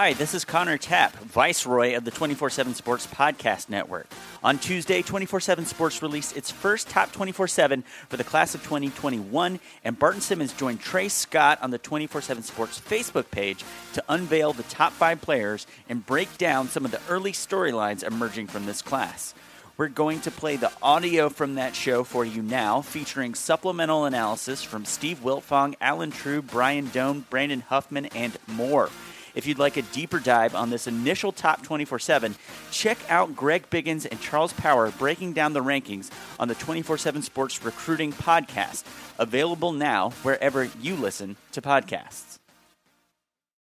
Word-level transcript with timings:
Hi, 0.00 0.12
this 0.12 0.32
is 0.32 0.44
Connor 0.44 0.78
Tapp, 0.78 1.16
Viceroy 1.24 1.96
of 1.96 2.04
the 2.04 2.12
24 2.12 2.50
7 2.50 2.72
Sports 2.72 3.08
Podcast 3.08 3.68
Network. 3.68 4.06
On 4.44 4.56
Tuesday, 4.56 5.02
24 5.02 5.40
7 5.40 5.66
Sports 5.66 6.02
released 6.02 6.36
its 6.36 6.52
first 6.52 6.88
top 6.88 7.10
24 7.10 7.48
7 7.48 7.82
for 8.08 8.16
the 8.16 8.22
class 8.22 8.54
of 8.54 8.62
2021, 8.62 9.58
and 9.82 9.98
Barton 9.98 10.20
Simmons 10.20 10.52
joined 10.52 10.80
Trey 10.80 11.08
Scott 11.08 11.58
on 11.62 11.72
the 11.72 11.78
24 11.78 12.20
7 12.20 12.44
Sports 12.44 12.80
Facebook 12.80 13.32
page 13.32 13.64
to 13.94 14.04
unveil 14.08 14.52
the 14.52 14.62
top 14.62 14.92
five 14.92 15.20
players 15.20 15.66
and 15.88 16.06
break 16.06 16.38
down 16.38 16.68
some 16.68 16.84
of 16.84 16.92
the 16.92 17.00
early 17.08 17.32
storylines 17.32 18.04
emerging 18.04 18.46
from 18.46 18.66
this 18.66 18.82
class. 18.82 19.34
We're 19.76 19.88
going 19.88 20.20
to 20.20 20.30
play 20.30 20.54
the 20.54 20.70
audio 20.80 21.28
from 21.28 21.56
that 21.56 21.74
show 21.74 22.04
for 22.04 22.24
you 22.24 22.40
now, 22.40 22.82
featuring 22.82 23.34
supplemental 23.34 24.04
analysis 24.04 24.62
from 24.62 24.84
Steve 24.84 25.24
Wiltfong, 25.24 25.74
Allen 25.80 26.12
Trieu, 26.12 26.40
Brian 26.40 26.86
Dohn, 26.86 27.24
Brandon 27.30 27.62
Huffman, 27.62 28.06
and 28.06 28.36
more. 28.46 28.90
If 29.38 29.46
you'd 29.46 29.60
like 29.60 29.76
a 29.76 29.82
deeper 29.82 30.18
dive 30.18 30.56
on 30.56 30.68
this 30.68 30.88
initial 30.88 31.30
top 31.30 31.62
24 31.62 32.00
7, 32.00 32.34
check 32.72 32.98
out 33.08 33.36
Greg 33.36 33.70
Biggins 33.70 34.04
and 34.04 34.20
Charles 34.20 34.52
Power 34.52 34.90
breaking 34.98 35.32
down 35.32 35.52
the 35.52 35.62
rankings 35.62 36.10
on 36.40 36.48
the 36.48 36.56
24 36.56 36.98
7 36.98 37.22
Sports 37.22 37.62
Recruiting 37.62 38.12
Podcast, 38.12 38.82
available 39.16 39.70
now 39.70 40.10
wherever 40.24 40.64
you 40.82 40.96
listen 40.96 41.36
to 41.52 41.62
podcasts. 41.62 42.40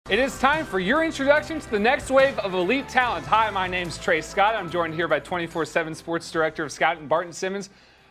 It 0.09 0.21
is 0.21 0.39
time 0.39 0.65
for 0.65 0.79
your 0.79 1.03
introduction 1.03 1.59
to 1.59 1.71
the 1.73 1.81
next 1.81 2.09
wave 2.09 2.39
of 2.39 2.55
elite 2.55 2.89
talent. 2.89 3.27
Hi, 3.27 3.51
my 3.51 3.67
name's 3.67 3.99
Trey 3.99 4.21
Scott. 4.21 4.55
I'm 4.55 4.71
joined 4.71 4.95
here 4.95 5.09
by 5.09 5.19
24 5.19 5.65
7 5.65 5.93
Sports 5.93 6.31
Director 6.31 6.63
of 6.63 6.71
Scouting 6.71 7.09
Barton 7.09 7.33
Simmons. 7.33 7.69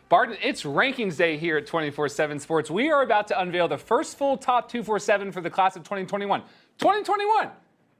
Barton, 0.09 0.37
it's 0.41 0.63
rankings 0.63 1.17
day 1.17 1.37
here 1.37 1.55
at 1.55 1.65
24 1.65 2.09
7 2.09 2.39
Sports. 2.39 2.69
We 2.69 2.91
are 2.91 3.03
about 3.03 3.29
to 3.29 3.39
unveil 3.39 3.69
the 3.69 3.77
first 3.77 4.17
full 4.17 4.35
top 4.35 4.69
247 4.69 5.31
for 5.31 5.39
the 5.39 5.49
class 5.49 5.77
of 5.77 5.83
2021. 5.83 6.41
2021. 6.77 7.49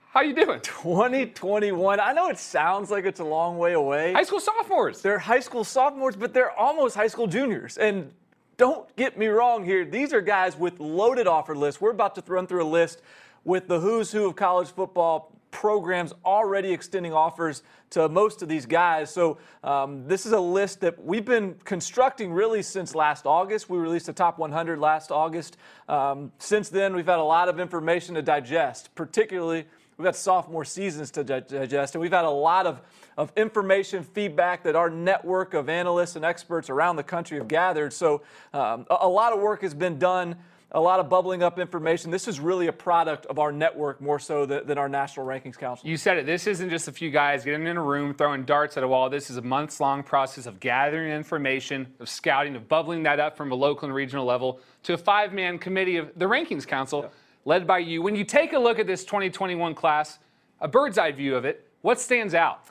How 0.10 0.22
you 0.22 0.36
doing? 0.36 0.60
2021. 0.62 2.00
I 2.00 2.14
know 2.14 2.30
it 2.30 2.38
sounds 2.38 2.92
like 2.92 3.06
it's 3.06 3.20
a 3.20 3.24
long 3.24 3.58
way 3.58 3.74
away. 3.74 4.14
High 4.14 4.24
school 4.24 4.40
sophomores. 4.40 5.02
They're 5.02 5.18
high 5.18 5.40
school 5.40 5.64
sophomores, 5.64 6.16
but 6.16 6.34
they're 6.34 6.52
almost 6.52 6.96
high 6.96 7.08
school 7.08 7.28
juniors. 7.28 7.78
And 7.78 8.12
don't 8.58 8.94
get 8.96 9.18
me 9.18 9.28
wrong 9.28 9.66
here. 9.66 9.84
These 9.84 10.14
are 10.14 10.22
guys 10.22 10.56
with 10.58 10.80
loaded 10.80 11.26
offer 11.26 11.56
lists. 11.56 11.82
We're 11.82 11.92
about 11.92 12.16
to 12.16 12.24
run 12.32 12.46
through 12.46 12.64
a 12.64 12.70
list 12.70 13.02
with 13.44 13.68
the 13.68 13.80
who's 13.80 14.12
who 14.12 14.28
of 14.28 14.36
college 14.36 14.70
football 14.70 15.32
programs 15.52 16.14
already 16.26 16.72
extending 16.72 17.14
offers 17.14 17.64
to 17.92 18.10
most 18.10 18.42
of 18.42 18.50
these 18.50 18.66
guys. 18.66 19.10
So 19.12 19.38
um, 19.64 20.08
this 20.08 20.26
is 20.26 20.32
a 20.34 20.40
list 20.40 20.82
that 20.82 21.04
we've 21.04 21.26
been 21.26 21.56
constructing 21.64 22.32
really 22.34 22.62
since 22.62 22.94
last 22.94 23.26
August. 23.26 23.70
We 23.70 23.78
released 23.78 24.08
the 24.08 24.14
top 24.14 24.38
100 24.38 24.80
last 24.80 25.12
August. 25.12 25.58
Um, 25.88 26.32
since 26.40 26.70
then, 26.70 26.96
we've 26.96 27.06
had 27.06 27.20
a 27.20 27.24
lot 27.24 27.50
of 27.50 27.60
information 27.60 28.16
to 28.16 28.22
digest, 28.22 28.94
particularly 28.96 29.66
we've 29.98 30.06
got 30.06 30.16
sophomore 30.16 30.66
seasons 30.66 31.12
to 31.12 31.24
digest, 31.24 31.96
and 31.96 32.02
we've 32.02 32.12
had 32.12 32.26
a 32.26 32.30
lot 32.30 32.68
of, 32.68 32.82
of 33.18 33.32
information, 33.36 34.04
feedback 34.04 34.64
that 34.64 34.76
our 34.76 34.90
network 34.90 35.54
of 35.54 35.70
analysts 35.70 36.16
and 36.16 36.24
experts 36.24 36.70
around 36.70 36.98
the 36.98 37.04
country 37.04 37.38
have 37.38 37.48
gathered. 37.48 37.92
So 37.92 38.22
um, 38.54 38.86
a 38.90 39.08
lot 39.08 39.34
of 39.34 39.40
work 39.40 39.62
has 39.64 39.74
been 39.74 39.98
done 39.98 40.36
a 40.72 40.80
lot 40.80 41.00
of 41.00 41.08
bubbling 41.08 41.44
up 41.44 41.60
information. 41.60 42.12
This 42.12 42.28
is 42.28 42.40
really 42.40 42.68
a 42.68 42.74
product 42.74 43.26
of 43.28 43.40
our 43.40 43.52
network 43.52 44.02
more 44.02 44.20
so 44.20 44.46
than, 44.46 44.68
than, 44.68 44.78
our 44.78 44.90
National 44.90 45.26
Rankings 45.26 45.58
Council. 45.58 45.88
You 45.88 45.96
said 45.96 46.18
it. 46.18 46.26
This 46.26 46.46
isn't 46.46 46.70
just 46.70 46.88
a 46.88 46.92
few 46.92 47.10
guys 47.10 47.46
getting 47.46 47.66
in 47.68 47.78
a 47.78 47.82
room, 47.82 48.14
throwing 48.14 48.44
darts 48.44 48.76
at 48.76 48.84
a 48.84 48.88
wall. 48.88 49.10
This 49.10 49.30
is 49.30 49.38
a 49.38 49.42
months 49.42 49.80
long 49.80 50.04
process 50.04 50.46
of 50.46 50.60
gathering 50.60 51.12
information, 51.12 51.88
of 52.00 52.10
scouting, 52.10 52.56
of 52.56 52.68
bubbling 52.68 53.04
that 53.04 53.20
up 53.20 53.38
from 53.38 53.52
a 53.52 53.56
local 53.56 53.86
and 53.86 53.96
regional 53.96 54.26
level 54.26 54.60
to 54.84 54.94
a 54.94 54.98
five 54.98 55.32
man 55.32 55.58
committee 55.58 55.98
of 55.98 56.12
the 56.18 56.26
Rankings 56.26 56.68
Council 56.68 57.04
yeah. 57.04 57.10
led 57.46 57.66
by 57.66 57.80
you. 57.80 58.02
When 58.02 58.16
you 58.16 58.26
take 58.26 58.52
a 58.54 58.60
look 58.60 58.78
at 58.78 58.88
this 58.88 59.06
2021 59.06 59.74
class, 59.74 60.20
a 60.60 60.68
bird's 60.68 60.98
eye 60.98 61.14
view 61.14 61.36
of 61.36 61.46
it, 61.46 61.66
what 61.82 62.00
stands 62.00 62.34
out? 62.34 62.62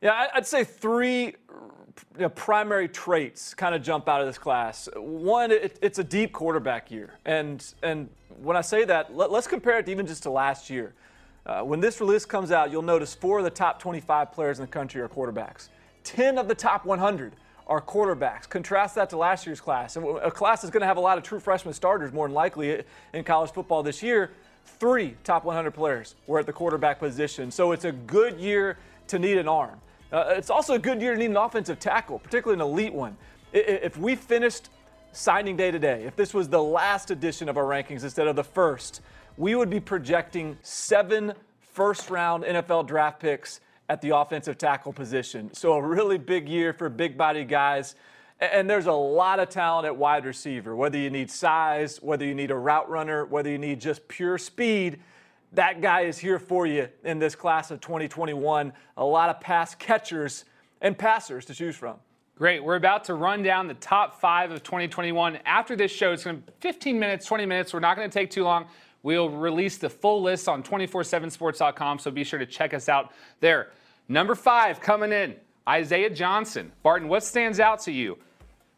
Yeah, 0.00 0.28
I'd 0.34 0.46
say 0.46 0.64
three 0.64 1.34
you 2.14 2.22
know, 2.22 2.28
primary 2.28 2.88
traits 2.88 3.54
kind 3.54 3.74
of 3.74 3.82
jump 3.82 4.08
out 4.08 4.20
of 4.20 4.26
this 4.26 4.38
class. 4.38 4.88
One, 4.96 5.50
it, 5.50 5.78
it's 5.82 5.98
a 5.98 6.04
deep 6.04 6.32
quarterback 6.32 6.90
year, 6.90 7.18
and 7.24 7.64
and 7.82 8.08
when 8.42 8.56
I 8.56 8.60
say 8.60 8.84
that, 8.84 9.16
let, 9.16 9.30
us 9.30 9.46
compare 9.46 9.78
it 9.78 9.88
even 9.88 10.06
just 10.06 10.22
to 10.24 10.30
last 10.30 10.70
year. 10.70 10.94
Uh, 11.46 11.62
when 11.62 11.80
this 11.80 12.00
release 12.00 12.24
comes 12.24 12.50
out, 12.50 12.70
you'll 12.70 12.82
notice 12.82 13.14
four 13.14 13.38
of 13.38 13.44
the 13.44 13.50
top 13.50 13.78
25 13.78 14.32
players 14.32 14.58
in 14.58 14.64
the 14.64 14.70
country 14.70 15.00
are 15.00 15.08
quarterbacks. 15.08 15.68
10 16.04 16.38
of 16.38 16.48
the 16.48 16.54
top 16.54 16.84
100 16.84 17.34
are 17.66 17.80
quarterbacks. 17.80 18.48
Contrast 18.48 18.94
that 18.94 19.10
to 19.10 19.16
last 19.16 19.46
year's 19.46 19.60
class. 19.60 19.96
A 19.96 20.30
class 20.30 20.62
that's 20.62 20.72
going 20.72 20.80
to 20.80 20.86
have 20.86 20.96
a 20.96 21.00
lot 21.00 21.18
of 21.18 21.24
true 21.24 21.40
freshman 21.40 21.74
starters, 21.74 22.12
more 22.12 22.26
than 22.26 22.34
likely, 22.34 22.82
in 23.12 23.24
college 23.24 23.52
football 23.52 23.82
this 23.82 24.02
year. 24.02 24.30
Three 24.64 25.16
top 25.24 25.44
100 25.44 25.72
players 25.72 26.14
were 26.26 26.38
at 26.38 26.46
the 26.46 26.52
quarterback 26.52 26.98
position. 26.98 27.50
So 27.50 27.72
it's 27.72 27.84
a 27.84 27.92
good 27.92 28.38
year 28.38 28.78
to 29.08 29.18
need 29.18 29.38
an 29.38 29.48
arm. 29.48 29.80
Uh, 30.14 30.32
it's 30.36 30.48
also 30.48 30.74
a 30.74 30.78
good 30.78 31.02
year 31.02 31.12
to 31.12 31.18
need 31.18 31.30
an 31.30 31.36
offensive 31.36 31.80
tackle, 31.80 32.20
particularly 32.20 32.62
an 32.62 32.64
elite 32.64 32.94
one. 32.94 33.16
If 33.52 33.98
we 33.98 34.14
finished 34.14 34.70
signing 35.10 35.56
day 35.56 35.72
today, 35.72 36.04
if 36.04 36.14
this 36.14 36.32
was 36.32 36.48
the 36.48 36.62
last 36.62 37.10
edition 37.10 37.48
of 37.48 37.56
our 37.56 37.64
rankings 37.64 38.04
instead 38.04 38.28
of 38.28 38.36
the 38.36 38.44
first, 38.44 39.00
we 39.36 39.56
would 39.56 39.70
be 39.70 39.80
projecting 39.80 40.56
seven 40.62 41.32
first 41.58 42.10
round 42.10 42.44
NFL 42.44 42.86
draft 42.86 43.18
picks 43.18 43.58
at 43.88 44.00
the 44.02 44.16
offensive 44.16 44.56
tackle 44.56 44.92
position. 44.92 45.52
So 45.52 45.72
a 45.72 45.82
really 45.82 46.18
big 46.18 46.48
year 46.48 46.72
for 46.72 46.88
big 46.88 47.18
body 47.18 47.44
guys. 47.44 47.96
And 48.38 48.70
there's 48.70 48.86
a 48.86 48.92
lot 48.92 49.40
of 49.40 49.48
talent 49.48 49.84
at 49.84 49.96
wide 49.96 50.26
receiver, 50.26 50.76
whether 50.76 50.96
you 50.96 51.10
need 51.10 51.28
size, 51.28 52.00
whether 52.00 52.24
you 52.24 52.36
need 52.36 52.52
a 52.52 52.56
route 52.56 52.88
runner, 52.88 53.24
whether 53.24 53.50
you 53.50 53.58
need 53.58 53.80
just 53.80 54.06
pure 54.06 54.38
speed 54.38 55.00
that 55.56 55.80
guy 55.80 56.02
is 56.02 56.18
here 56.18 56.38
for 56.38 56.66
you 56.66 56.88
in 57.04 57.18
this 57.18 57.34
class 57.34 57.70
of 57.70 57.80
2021. 57.80 58.72
A 58.96 59.04
lot 59.04 59.30
of 59.30 59.40
pass 59.40 59.74
catchers 59.74 60.44
and 60.80 60.96
passers 60.96 61.44
to 61.46 61.54
choose 61.54 61.76
from. 61.76 61.96
Great. 62.36 62.64
We're 62.64 62.74
about 62.74 63.04
to 63.04 63.14
run 63.14 63.42
down 63.42 63.68
the 63.68 63.74
top 63.74 64.20
five 64.20 64.50
of 64.50 64.62
2021. 64.64 65.38
After 65.46 65.76
this 65.76 65.92
show, 65.92 66.12
it's 66.12 66.24
going 66.24 66.36
to 66.36 66.42
be 66.42 66.52
15 66.60 66.98
minutes, 66.98 67.26
20 67.26 67.46
minutes. 67.46 67.72
We're 67.72 67.80
not 67.80 67.96
going 67.96 68.10
to 68.10 68.12
take 68.12 68.30
too 68.30 68.42
long. 68.42 68.66
We'll 69.04 69.28
release 69.28 69.76
the 69.76 69.90
full 69.90 70.22
list 70.22 70.48
on 70.48 70.62
247sports.com, 70.62 71.98
so 71.98 72.10
be 72.10 72.24
sure 72.24 72.38
to 72.38 72.46
check 72.46 72.74
us 72.74 72.88
out 72.88 73.12
there. 73.40 73.70
Number 74.08 74.34
five 74.34 74.80
coming 74.80 75.12
in, 75.12 75.36
Isaiah 75.68 76.10
Johnson. 76.10 76.72
Barton, 76.82 77.08
what 77.08 77.22
stands 77.22 77.60
out 77.60 77.80
to 77.82 77.92
you? 77.92 78.18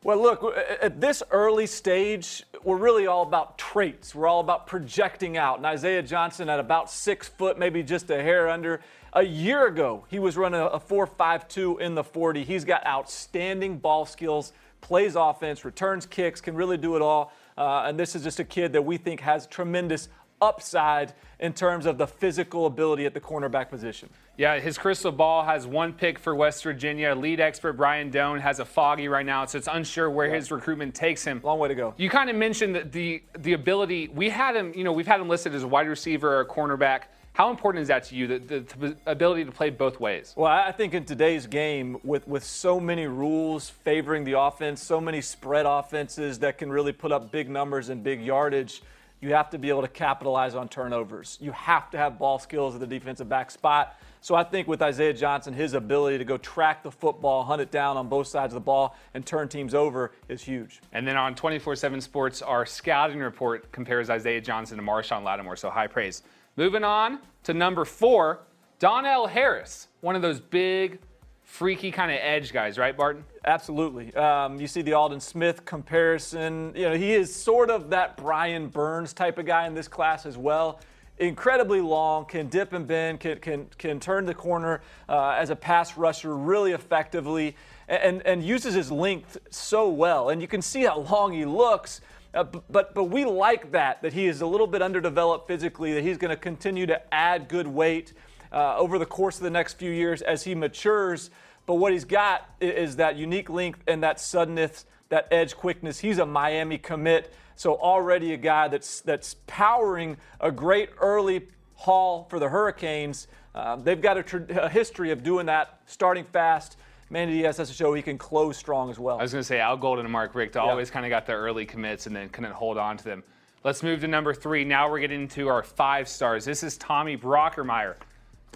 Well, 0.07 0.23
look, 0.23 0.57
at 0.81 1.01
this 1.01 1.21
early 1.33 1.67
stage, 1.67 2.45
we're 2.63 2.77
really 2.77 3.09
all 3.09 3.23
about 3.23 3.59
traits. 3.59 4.15
We're 4.15 4.29
all 4.29 4.39
about 4.39 4.69
projecting 4.69 5.37
out. 5.37 5.57
And 5.57 5.67
Isaiah 5.67 6.01
Johnson 6.01 6.49
at 6.49 6.61
about 6.61 6.89
six 6.89 7.27
foot, 7.27 7.59
maybe 7.59 7.83
just 7.83 8.09
a 8.11 8.23
hair 8.23 8.49
under. 8.49 8.81
A 9.15 9.25
year 9.25 9.67
ago, 9.67 10.05
he 10.07 10.21
was 10.21 10.37
running 10.37 10.61
a 10.61 10.79
4.52 10.79 11.81
in 11.81 11.97
the 11.97 12.05
40. 12.05 12.45
He's 12.45 12.65
got 12.65 12.87
outstanding 12.87 13.79
ball 13.79 14.07
skills, 14.07 14.53
plays 14.81 15.17
offense, 15.17 15.65
returns 15.65 16.07
kicks, 16.07 16.41
can 16.41 16.55
really 16.55 16.77
do 16.77 16.95
it 16.95 17.03
all. 17.03 17.33
Uh, 17.59 17.87
and 17.87 17.99
this 17.99 18.15
is 18.15 18.23
just 18.23 18.39
a 18.39 18.45
kid 18.45 18.73
that 18.75 18.85
we 18.85 18.99
think 18.99 19.19
has 19.19 19.49
tremendous 19.49 20.09
upside 20.41 21.13
in 21.41 21.53
terms 21.53 21.87
of 21.87 21.99
the 21.99 22.07
physical 22.07 22.67
ability 22.67 23.07
at 23.07 23.15
the 23.15 23.21
cornerback 23.21 23.69
position. 23.69 24.09
Yeah, 24.37 24.59
his 24.59 24.77
crystal 24.77 25.13
ball 25.13 25.45
has 25.45 25.67
one 25.67 25.93
pick 25.93 26.19
for 26.19 26.35
West 26.35 26.63
Virginia. 26.63 27.15
Lead 27.15 27.41
expert 27.41 27.75
Brian 27.75 28.11
Dohn 28.11 28.41
has 28.41 28.61
a 28.61 28.65
foggy 28.65 29.09
right 29.09 29.25
now, 29.25 29.45
so 29.47 29.59
it's 29.59 29.69
unsure 29.71 30.11
where 30.11 30.29
yeah. 30.29 30.35
his 30.35 30.51
recruitment 30.51 30.95
takes 30.95 31.25
him. 31.25 31.41
Long 31.43 31.59
way 31.59 31.69
to 31.69 31.75
go. 31.75 31.95
You 31.97 32.11
kind 32.11 32.29
of 32.29 32.37
mentioned 32.37 32.75
the, 32.75 32.83
the 32.83 33.23
the 33.39 33.53
ability. 33.55 34.09
We 34.09 34.29
had 34.29 34.57
him, 34.57 34.73
you 34.75 34.85
know, 34.85 34.93
we've 34.93 35.07
had 35.07 35.21
him 35.21 35.29
listed 35.29 35.55
as 35.55 35.63
a 35.63 35.69
wide 35.69 35.89
receiver 35.89 36.37
or 36.37 36.41
a 36.41 36.47
cornerback. 36.47 37.05
How 37.37 37.51
important 37.51 37.83
is 37.83 37.89
that 37.89 38.05
to 38.05 38.15
you, 38.15 38.27
the, 38.27 38.39
the, 38.39 38.61
the, 38.79 38.97
ability 39.05 39.45
to 39.45 39.53
play 39.53 39.69
both 39.69 40.01
ways? 40.01 40.33
Well, 40.39 40.51
I 40.51 40.73
think 40.73 40.95
in 40.95 41.05
today's 41.05 41.47
game, 41.47 41.99
with, 42.03 42.27
with 42.27 42.43
so 42.43 42.81
many 42.81 43.07
rules 43.07 43.69
favoring 43.69 44.25
the 44.25 44.41
offense, 44.41 44.83
so 44.83 45.03
many 45.03 45.21
spread 45.21 45.67
offenses 45.67 46.39
that 46.39 46.57
can 46.57 46.73
really 46.73 46.93
put 46.93 47.13
up 47.13 47.31
big 47.31 47.51
numbers 47.51 47.91
and 47.91 48.03
big 48.03 48.23
yardage, 48.23 48.81
you 49.21 49.33
have 49.33 49.51
to 49.51 49.59
be 49.59 49.69
able 49.69 49.83
to 49.83 49.89
capitalize 49.89 50.55
on 50.55 50.69
turnovers. 50.69 51.39
You 51.41 51.53
have 51.53 51.91
to 51.91 51.99
have 51.99 52.19
ball 52.19 52.39
skills 52.39 52.75
at 52.75 52.81
the 52.81 52.87
defensive 52.87 53.29
back 53.29 53.51
spot. 53.51 53.99
So 54.21 54.35
I 54.35 54.45
think 54.45 54.67
with 54.67 54.83
Isaiah 54.83 55.15
Johnson, 55.15 55.55
his 55.55 55.75
ability 55.75 56.19
to 56.19 56.25
go 56.25 56.37
track 56.37 56.83
the 56.83 56.91
football, 56.91 57.45
hunt 57.45 57.63
it 57.63 57.71
down 57.71 57.97
on 57.97 58.09
both 58.09 58.27
sides 58.27 58.53
of 58.53 58.57
the 58.57 58.65
ball, 58.65 58.97
and 59.15 59.25
turn 59.25 59.49
teams 59.49 59.73
over 59.73 60.13
is 60.29 60.43
huge. 60.43 60.81
And 60.93 61.07
then 61.07 61.17
on 61.17 61.35
24 61.35 61.77
7 61.77 62.01
Sports, 62.01 62.43
our 62.43 62.67
scouting 62.67 63.21
report 63.21 63.71
compares 63.73 64.11
Isaiah 64.11 64.41
Johnson 64.41 64.77
to 64.79 64.83
Marshon 64.83 65.23
Lattimore, 65.23 65.57
so 65.57 65.71
high 65.71 65.87
praise. 65.87 66.23
Moving 66.57 66.85
on 66.85 67.21
to 67.45 67.55
number 67.55 67.85
four, 67.85 68.41
Donnell 68.79 69.27
Harris, 69.27 69.89
one 70.01 70.17
of 70.17 70.23
those 70.23 70.41
big, 70.41 70.99
freaky 71.47 71.91
kind 71.91 72.11
of 72.11 72.19
edge 72.21 72.53
guys, 72.53 72.77
right, 72.77 72.95
Barton? 72.95 73.25
Absolutely. 73.47 74.15
Um, 74.15 74.61
you 74.61 74.67
see 74.67 74.83
the 74.83 74.93
Aldon 74.93 75.21
Smith 75.21 75.65
comparison. 75.65 76.73
You 76.75 76.91
know, 76.91 76.97
he 76.97 77.15
is 77.15 77.35
sort 77.35 77.71
of 77.71 77.89
that 77.91 78.17
Brian 78.17 78.69
Burns 78.69 79.13
type 79.13 79.39
of 79.39 79.47
guy 79.47 79.67
in 79.67 79.75
this 79.75 79.89
class 79.89 80.27
as 80.27 80.37
well. 80.37 80.81
Incredibly 81.19 81.81
long, 81.81 82.27
can 82.27 82.49
dip 82.49 82.73
and 82.75 82.87
bend, 82.87 83.21
can, 83.21 83.39
can, 83.39 83.67
can 83.79 84.01
turn 84.01 84.27
the 84.27 84.35
corner 84.35 84.83
uh, 85.09 85.31
as 85.39 85.49
a 85.51 85.57
pass 85.57 85.97
rusher 85.97 86.37
really 86.37 86.73
effectively, 86.73 87.57
and, 87.89 88.21
and 88.27 88.43
uses 88.43 88.75
his 88.75 88.91
length 88.91 89.39
so 89.49 89.89
well. 89.89 90.29
And 90.29 90.43
you 90.43 90.49
can 90.49 90.61
see 90.61 90.83
how 90.83 90.99
long 90.99 91.33
he 91.33 91.47
looks 91.47 92.01
Uh, 92.35 92.45
but 92.45 92.93
but 92.93 93.05
we 93.05 93.25
like 93.25 93.71
that 93.73 94.03
that 94.03 94.13
he 94.13 94.27
is 94.27 94.43
a 94.43 94.47
little 94.47 94.67
bit 94.67 94.83
underdeveloped 94.83 95.47
physically. 95.49 95.95
That 95.95 96.03
he's 96.03 96.19
going 96.19 96.37
to 96.37 96.37
continue 96.37 96.85
to 96.87 97.01
add 97.15 97.49
good 97.49 97.67
weight 97.67 98.13
uh, 98.53 98.77
over 98.77 98.99
the 98.99 99.07
course 99.07 99.37
of 99.37 99.43
the 99.43 99.51
next 99.51 99.75
few 99.75 99.91
years 99.91 100.23
as 100.23 100.45
he 100.45 100.55
matures. 100.55 101.31
But 101.67 101.75
what 101.75 101.93
he's 101.93 102.05
got 102.05 102.49
is 102.61 102.97
that 102.97 103.17
unique 103.17 103.51
length 103.51 103.81
and 103.87 104.03
that 104.03 104.21
suddenness, 104.21 104.87
that 105.09 105.29
edge 105.31 105.57
quickness. 105.57 105.99
He's 105.99 106.19
a 106.19 106.27
Miami 106.27 106.79
commit, 106.79 107.33
so 107.57 107.75
already 107.75 108.33
a 108.33 108.37
guy 108.37 108.69
that's 108.69 109.01
that's 109.01 109.35
powering 109.47 110.17
a 110.41 110.53
great 110.53 110.91
early 110.99 111.49
haul 111.75 112.27
for 112.31 112.39
the 112.39 112.49
Hurricanes. 112.49 113.27
Uh, 113.55 113.77
they've 113.77 114.01
got 114.01 114.19
a, 114.19 114.23
tr- 114.23 114.51
a 114.51 114.69
history 114.69 115.11
of 115.11 115.23
doing 115.23 115.47
that, 115.47 115.81
starting 115.87 116.25
fast 116.25 116.77
Manny 117.09 117.39
Diaz 117.39 117.59
has 117.59 117.69
to 117.69 117.75
show 117.75 117.95
he 117.95 118.03
can 118.03 118.19
close 118.19 118.57
strong 118.57 118.91
as 118.91 118.99
well. 118.99 119.19
I 119.19 119.23
was 119.23 119.33
going 119.33 119.41
to 119.41 119.47
say 119.47 119.61
Al 119.61 119.77
Golden 119.77 120.07
and 120.07 120.13
Mark 120.13 120.35
Richt 120.35 120.57
always 120.57 120.91
kind 120.91 121.07
of 121.07 121.11
got 121.11 121.27
the 121.27 121.35
early 121.35 121.65
commits 121.65 122.07
and 122.07 122.17
then 122.17 122.29
couldn't 122.29 122.53
hold 122.53 122.79
on 122.79 122.97
to 122.97 123.05
them. 123.05 123.23
Let's 123.63 123.83
move 123.83 124.01
to 124.01 124.09
number 124.09 124.35
three. 124.35 124.65
Now 124.65 124.91
we're 124.91 125.01
getting 125.01 125.23
into 125.23 125.49
our 125.49 125.63
five 125.63 126.09
stars. 126.09 126.45
This 126.45 126.63
is 126.63 126.77
Tommy 126.77 127.17
Brockermeyer 127.17 127.95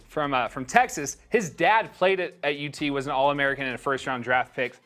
from 0.08 0.35
uh, 0.35 0.49
from 0.49 0.64
Texas. 0.64 1.17
His 1.29 1.50
dad 1.50 1.93
played 1.94 2.20
at, 2.20 2.35
at 2.43 2.56
UT, 2.56 2.91
was 2.91 3.06
an 3.06 3.12
All 3.12 3.31
American 3.31 3.67
and 3.67 3.75
a 3.75 3.79
first 3.79 4.06
round 4.06 4.25
draft 4.25 4.55
pick. 4.55 4.79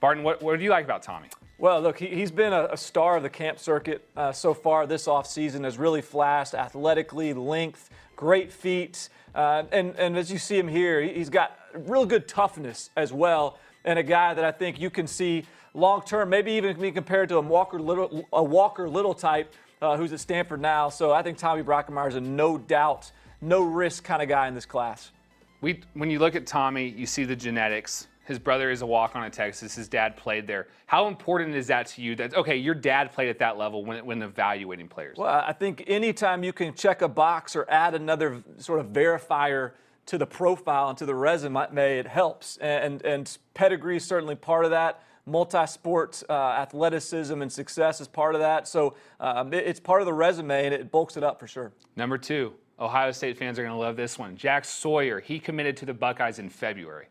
Barton, 0.00 0.22
what, 0.22 0.42
what 0.42 0.56
do 0.56 0.64
you 0.64 0.70
like 0.70 0.84
about 0.84 1.02
Tommy? 1.02 1.28
Well, 1.58 1.80
look, 1.80 1.98
he, 1.98 2.20
has 2.20 2.30
been 2.30 2.52
a, 2.52 2.68
a, 2.70 2.76
star 2.76 3.16
of 3.16 3.24
the 3.24 3.28
camp 3.28 3.58
circuit 3.58 4.08
uh, 4.16 4.30
so 4.30 4.54
far 4.54 4.86
this 4.86 5.08
offseason, 5.08 5.64
has 5.64 5.76
really 5.76 6.02
flashed 6.02 6.54
athletically, 6.54 7.32
length, 7.32 7.90
great 8.14 8.52
feet. 8.52 9.08
Uh, 9.34 9.64
and, 9.72 9.96
and 9.96 10.16
as 10.16 10.30
you 10.30 10.38
see 10.38 10.56
him 10.56 10.68
here, 10.68 11.00
he's 11.02 11.28
got 11.28 11.58
real 11.74 12.06
good 12.06 12.28
toughness 12.28 12.90
as 12.96 13.12
well, 13.12 13.58
and 13.84 13.98
a 13.98 14.04
guy 14.04 14.34
that 14.34 14.44
I 14.44 14.52
think 14.52 14.80
you 14.80 14.88
can 14.88 15.08
see 15.08 15.44
long 15.74 16.02
term, 16.02 16.30
maybe 16.30 16.52
even 16.52 16.80
be 16.80 16.92
compared 16.92 17.28
to 17.30 17.38
a 17.38 17.40
Walker 17.40 17.80
Little, 17.80 18.24
a 18.32 18.42
Walker 18.42 18.88
Little 18.88 19.14
type 19.14 19.52
uh, 19.82 19.96
who's 19.96 20.12
at 20.12 20.20
Stanford 20.20 20.60
now. 20.60 20.88
So 20.88 21.12
I 21.12 21.22
think 21.22 21.38
Tommy 21.38 21.62
Brockermeyer 21.62 22.08
is 22.08 22.14
a 22.14 22.20
no 22.20 22.58
doubt, 22.58 23.10
no 23.40 23.62
risk 23.62 24.04
kind 24.04 24.22
of 24.22 24.28
guy 24.28 24.48
in 24.48 24.54
this 24.54 24.66
class. 24.66 25.12
We, 25.60 25.80
when 25.94 26.10
you 26.10 26.18
look 26.18 26.36
at 26.36 26.46
Tommy, 26.46 26.88
you 26.88 27.06
see 27.06 27.24
the 27.24 27.36
genetics. 27.36 28.06
His 28.24 28.38
brother 28.38 28.70
is 28.70 28.82
a 28.82 28.86
walk 28.86 29.16
on 29.16 29.24
at 29.24 29.32
Texas. 29.32 29.74
His 29.74 29.88
dad 29.88 30.16
played 30.16 30.46
there. 30.46 30.68
How 30.86 31.08
important 31.08 31.54
is 31.54 31.66
that 31.68 31.86
to 31.88 32.02
you? 32.02 32.14
That 32.14 32.34
okay, 32.34 32.56
your 32.56 32.74
dad 32.74 33.10
played 33.10 33.30
at 33.30 33.38
that 33.38 33.56
level 33.56 33.84
when, 33.84 34.04
when 34.04 34.22
evaluating 34.22 34.86
players. 34.86 35.16
Well, 35.16 35.42
I 35.46 35.52
think 35.52 35.84
anytime 35.86 36.44
you 36.44 36.52
can 36.52 36.74
check 36.74 37.00
a 37.00 37.08
box 37.08 37.56
or 37.56 37.68
add 37.70 37.94
another 37.94 38.42
sort 38.58 38.80
of 38.80 38.88
verifier 38.88 39.72
to 40.06 40.18
the 40.18 40.26
profile 40.26 40.90
and 40.90 40.98
to 40.98 41.06
the 41.06 41.14
resume, 41.14 41.98
it 41.98 42.06
helps. 42.06 42.58
And, 42.58 43.02
and 43.02 43.38
pedigree 43.54 43.96
is 43.96 44.04
certainly 44.04 44.34
part 44.34 44.64
of 44.64 44.72
that. 44.72 45.02
Multi-sport 45.24 46.22
uh, 46.28 46.32
athleticism 46.32 47.40
and 47.40 47.52
success 47.52 48.00
is 48.00 48.08
part 48.08 48.34
of 48.34 48.40
that. 48.40 48.68
So 48.68 48.94
um, 49.20 49.52
it, 49.52 49.66
it's 49.66 49.80
part 49.80 50.00
of 50.00 50.06
the 50.06 50.14
resume, 50.14 50.66
and 50.66 50.74
it 50.74 50.90
bulks 50.90 51.16
it 51.16 51.22
up 51.22 51.38
for 51.40 51.46
sure. 51.46 51.72
Number 51.96 52.16
two, 52.16 52.54
Ohio 52.80 53.10
State 53.12 53.36
fans 53.36 53.58
are 53.58 53.62
going 53.62 53.74
to 53.74 53.78
love 53.78 53.96
this 53.96 54.18
one. 54.18 54.36
Jack 54.36 54.64
Sawyer, 54.64 55.20
he 55.20 55.38
committed 55.38 55.76
to 55.78 55.86
the 55.86 55.94
Buckeyes 55.94 56.38
in 56.38 56.48
February. 56.48 57.06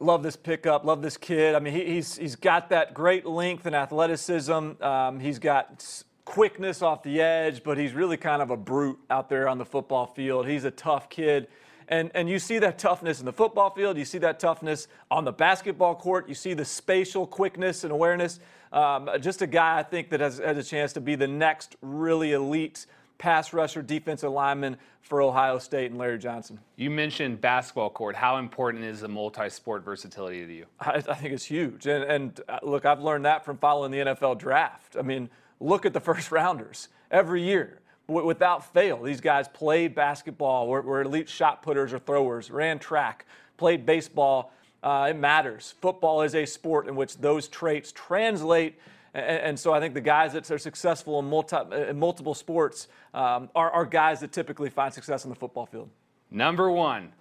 Love 0.00 0.22
this 0.22 0.34
pickup. 0.34 0.84
Love 0.84 1.00
this 1.00 1.16
kid. 1.16 1.54
I 1.54 1.60
mean, 1.60 1.74
he, 1.74 1.84
he's 1.84 2.16
he's 2.16 2.34
got 2.34 2.70
that 2.70 2.92
great 2.92 3.24
length 3.24 3.66
and 3.66 3.76
athleticism. 3.76 4.82
Um, 4.82 5.20
he's 5.20 5.38
got 5.38 6.04
quickness 6.24 6.82
off 6.82 7.02
the 7.02 7.20
edge, 7.20 7.62
but 7.62 7.78
he's 7.78 7.92
really 7.92 8.16
kind 8.16 8.42
of 8.42 8.50
a 8.50 8.56
brute 8.56 8.98
out 9.10 9.28
there 9.28 9.48
on 9.48 9.58
the 9.58 9.64
football 9.64 10.06
field. 10.06 10.48
He's 10.48 10.64
a 10.64 10.70
tough 10.70 11.08
kid. 11.08 11.48
And, 11.88 12.10
and 12.14 12.28
you 12.28 12.38
see 12.38 12.58
that 12.60 12.78
toughness 12.78 13.20
in 13.20 13.26
the 13.26 13.32
football 13.32 13.70
field. 13.70 13.98
You 13.98 14.04
see 14.04 14.18
that 14.18 14.40
toughness 14.40 14.88
on 15.10 15.24
the 15.24 15.32
basketball 15.32 15.94
court. 15.94 16.28
You 16.28 16.34
see 16.34 16.54
the 16.54 16.64
spatial 16.64 17.26
quickness 17.26 17.84
and 17.84 17.92
awareness. 17.92 18.40
Um, 18.72 19.10
just 19.20 19.42
a 19.42 19.46
guy, 19.46 19.78
I 19.78 19.82
think, 19.82 20.08
that 20.10 20.20
has, 20.20 20.38
has 20.38 20.56
a 20.56 20.62
chance 20.62 20.92
to 20.94 21.00
be 21.00 21.16
the 21.16 21.28
next 21.28 21.76
really 21.82 22.32
elite 22.32 22.86
pass 23.22 23.52
rusher, 23.52 23.82
defensive 23.82 24.32
lineman 24.32 24.76
for 25.00 25.22
Ohio 25.22 25.60
State 25.60 25.92
and 25.92 25.98
Larry 25.98 26.18
Johnson. 26.18 26.58
You 26.74 26.90
mentioned 26.90 27.40
basketball 27.40 27.88
court. 27.88 28.16
How 28.16 28.38
important 28.38 28.82
is 28.82 29.00
the 29.00 29.06
multi-sport 29.06 29.84
versatility 29.84 30.44
to 30.44 30.52
you? 30.52 30.66
I, 30.80 30.94
I 30.94 31.14
think 31.14 31.32
it's 31.32 31.44
huge. 31.44 31.86
And, 31.86 32.02
and 32.02 32.40
uh, 32.48 32.58
look, 32.64 32.84
I've 32.84 33.00
learned 33.00 33.24
that 33.24 33.44
from 33.44 33.58
following 33.58 33.92
the 33.92 33.98
NFL 33.98 34.38
draft. 34.38 34.96
I 34.98 35.02
mean, 35.02 35.30
look 35.60 35.86
at 35.86 35.92
the 35.92 36.00
first 36.10 36.32
rounders 36.32 36.88
every 37.12 37.44
year 37.44 37.78
without 38.08 38.74
fail. 38.74 39.00
These 39.00 39.20
guys 39.20 39.46
played 39.46 39.94
basketball, 39.94 40.66
were, 40.66 40.82
were 40.82 41.02
elite 41.02 41.28
shot 41.28 41.62
putters 41.62 41.92
or 41.92 42.00
throwers, 42.00 42.50
ran 42.50 42.80
track, 42.80 43.24
played 43.56 43.86
baseball. 43.86 44.52
Uh, 44.82 45.06
it 45.10 45.16
matters. 45.16 45.76
Football 45.80 46.22
is 46.22 46.34
a 46.34 46.44
sport 46.44 46.88
in 46.88 46.96
which 46.96 47.16
those 47.18 47.46
traits 47.46 47.92
translate. 47.92 48.80
And, 49.14 49.24
and 49.24 49.60
so 49.60 49.72
I 49.72 49.80
think 49.80 49.94
the 49.94 50.00
guys 50.00 50.32
that 50.32 50.50
are 50.50 50.58
successful 50.58 51.18
in, 51.18 51.28
multi, 51.28 51.56
in 51.88 51.98
multiple 51.98 52.34
sports 52.34 52.88
um, 53.14 53.50
are, 53.54 53.70
are 53.70 53.84
guys 53.84 54.20
that 54.20 54.32
typically 54.32 54.70
find 54.70 54.92
success 54.92 55.24
on 55.24 55.30
the 55.30 55.36
football 55.36 55.66
field. 55.66 55.88
Number 56.30 56.70
one, 56.70 57.12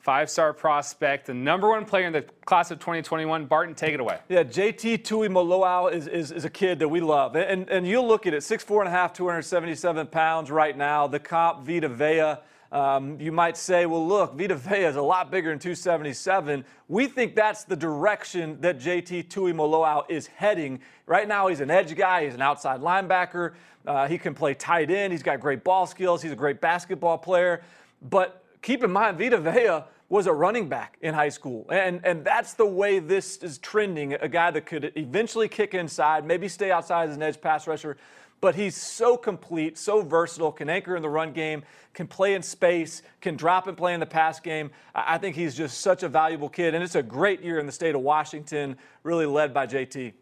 Five 0.00 0.30
star 0.30 0.54
prospect, 0.54 1.26
the 1.26 1.34
number 1.34 1.68
one 1.68 1.84
player 1.84 2.06
in 2.06 2.14
the 2.14 2.22
class 2.46 2.70
of 2.70 2.78
2021. 2.78 3.44
Barton, 3.44 3.74
take 3.74 3.92
it 3.92 4.00
away. 4.00 4.18
Yeah, 4.30 4.44
JT 4.44 5.02
Tuimoloau 5.02 5.92
is, 5.92 6.06
is, 6.06 6.32
is 6.32 6.46
a 6.46 6.50
kid 6.50 6.78
that 6.78 6.88
we 6.88 7.00
love. 7.00 7.36
And, 7.36 7.68
and 7.68 7.86
you'll 7.86 8.08
look 8.08 8.26
at 8.26 8.32
it 8.32 8.38
6'4 8.38 8.78
and 8.78 8.88
a 8.88 8.90
half, 8.90 9.12
277 9.12 10.06
pounds 10.06 10.50
right 10.50 10.74
now. 10.74 11.06
The 11.06 11.18
comp, 11.18 11.66
Vita 11.66 11.88
Vea. 11.88 12.36
Um, 12.72 13.20
you 13.20 13.32
might 13.32 13.56
say, 13.56 13.86
well, 13.86 14.06
look, 14.06 14.34
Vita 14.34 14.54
Vea 14.54 14.84
is 14.84 14.96
a 14.96 15.02
lot 15.02 15.30
bigger 15.30 15.50
than 15.50 15.58
277. 15.58 16.64
We 16.88 17.06
think 17.06 17.34
that's 17.34 17.64
the 17.64 17.74
direction 17.74 18.60
that 18.60 18.78
JT 18.78 19.28
Tuimoloau 19.28 20.04
is 20.08 20.28
heading. 20.28 20.80
Right 21.06 21.26
now, 21.26 21.48
he's 21.48 21.60
an 21.60 21.70
edge 21.70 21.96
guy, 21.96 22.24
he's 22.24 22.34
an 22.34 22.42
outside 22.42 22.80
linebacker. 22.80 23.54
Uh, 23.86 24.06
he 24.06 24.18
can 24.18 24.34
play 24.34 24.54
tight 24.54 24.90
end, 24.90 25.12
he's 25.12 25.22
got 25.22 25.40
great 25.40 25.64
ball 25.64 25.86
skills, 25.86 26.22
he's 26.22 26.32
a 26.32 26.36
great 26.36 26.60
basketball 26.60 27.18
player. 27.18 27.62
But 28.02 28.44
keep 28.62 28.84
in 28.84 28.92
mind, 28.92 29.18
Vita 29.18 29.38
Vea 29.38 29.84
was 30.08 30.26
a 30.26 30.32
running 30.32 30.68
back 30.68 30.96
in 31.00 31.14
high 31.14 31.28
school. 31.28 31.66
And, 31.70 32.00
and 32.04 32.24
that's 32.24 32.54
the 32.54 32.66
way 32.66 32.98
this 32.98 33.38
is 33.38 33.58
trending 33.58 34.14
a 34.14 34.28
guy 34.28 34.50
that 34.50 34.66
could 34.66 34.92
eventually 34.96 35.48
kick 35.48 35.72
inside, 35.72 36.26
maybe 36.26 36.48
stay 36.48 36.70
outside 36.70 37.08
as 37.08 37.16
an 37.16 37.22
edge 37.22 37.40
pass 37.40 37.66
rusher. 37.66 37.96
But 38.40 38.54
he's 38.54 38.74
so 38.74 39.16
complete, 39.16 39.76
so 39.76 40.00
versatile, 40.00 40.50
can 40.50 40.70
anchor 40.70 40.96
in 40.96 41.02
the 41.02 41.08
run 41.08 41.32
game, 41.32 41.62
can 41.92 42.06
play 42.06 42.34
in 42.34 42.42
space, 42.42 43.02
can 43.20 43.36
drop 43.36 43.66
and 43.66 43.76
play 43.76 43.92
in 43.92 44.00
the 44.00 44.06
pass 44.06 44.40
game. 44.40 44.70
I 44.94 45.18
think 45.18 45.36
he's 45.36 45.54
just 45.54 45.82
such 45.82 46.02
a 46.02 46.08
valuable 46.08 46.48
kid. 46.48 46.74
And 46.74 46.82
it's 46.82 46.94
a 46.94 47.02
great 47.02 47.42
year 47.42 47.58
in 47.58 47.66
the 47.66 47.72
state 47.72 47.94
of 47.94 48.00
Washington, 48.00 48.76
really 49.02 49.26
led 49.26 49.52
by 49.52 49.66
JT. 49.66 50.14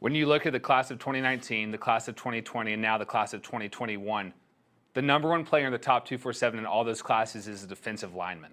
When 0.00 0.16
you 0.16 0.26
look 0.26 0.46
at 0.46 0.52
the 0.52 0.58
class 0.58 0.90
of 0.90 0.98
2019, 0.98 1.70
the 1.70 1.78
class 1.78 2.08
of 2.08 2.16
2020, 2.16 2.72
and 2.72 2.82
now 2.82 2.98
the 2.98 3.06
class 3.06 3.32
of 3.34 3.42
2021, 3.42 4.32
the 4.94 5.02
number 5.02 5.28
one 5.28 5.44
player 5.44 5.66
in 5.66 5.72
the 5.72 5.78
top 5.78 6.04
247 6.04 6.58
in 6.58 6.66
all 6.66 6.82
those 6.82 7.00
classes 7.00 7.46
is 7.46 7.62
a 7.62 7.68
defensive 7.68 8.14
lineman. 8.14 8.52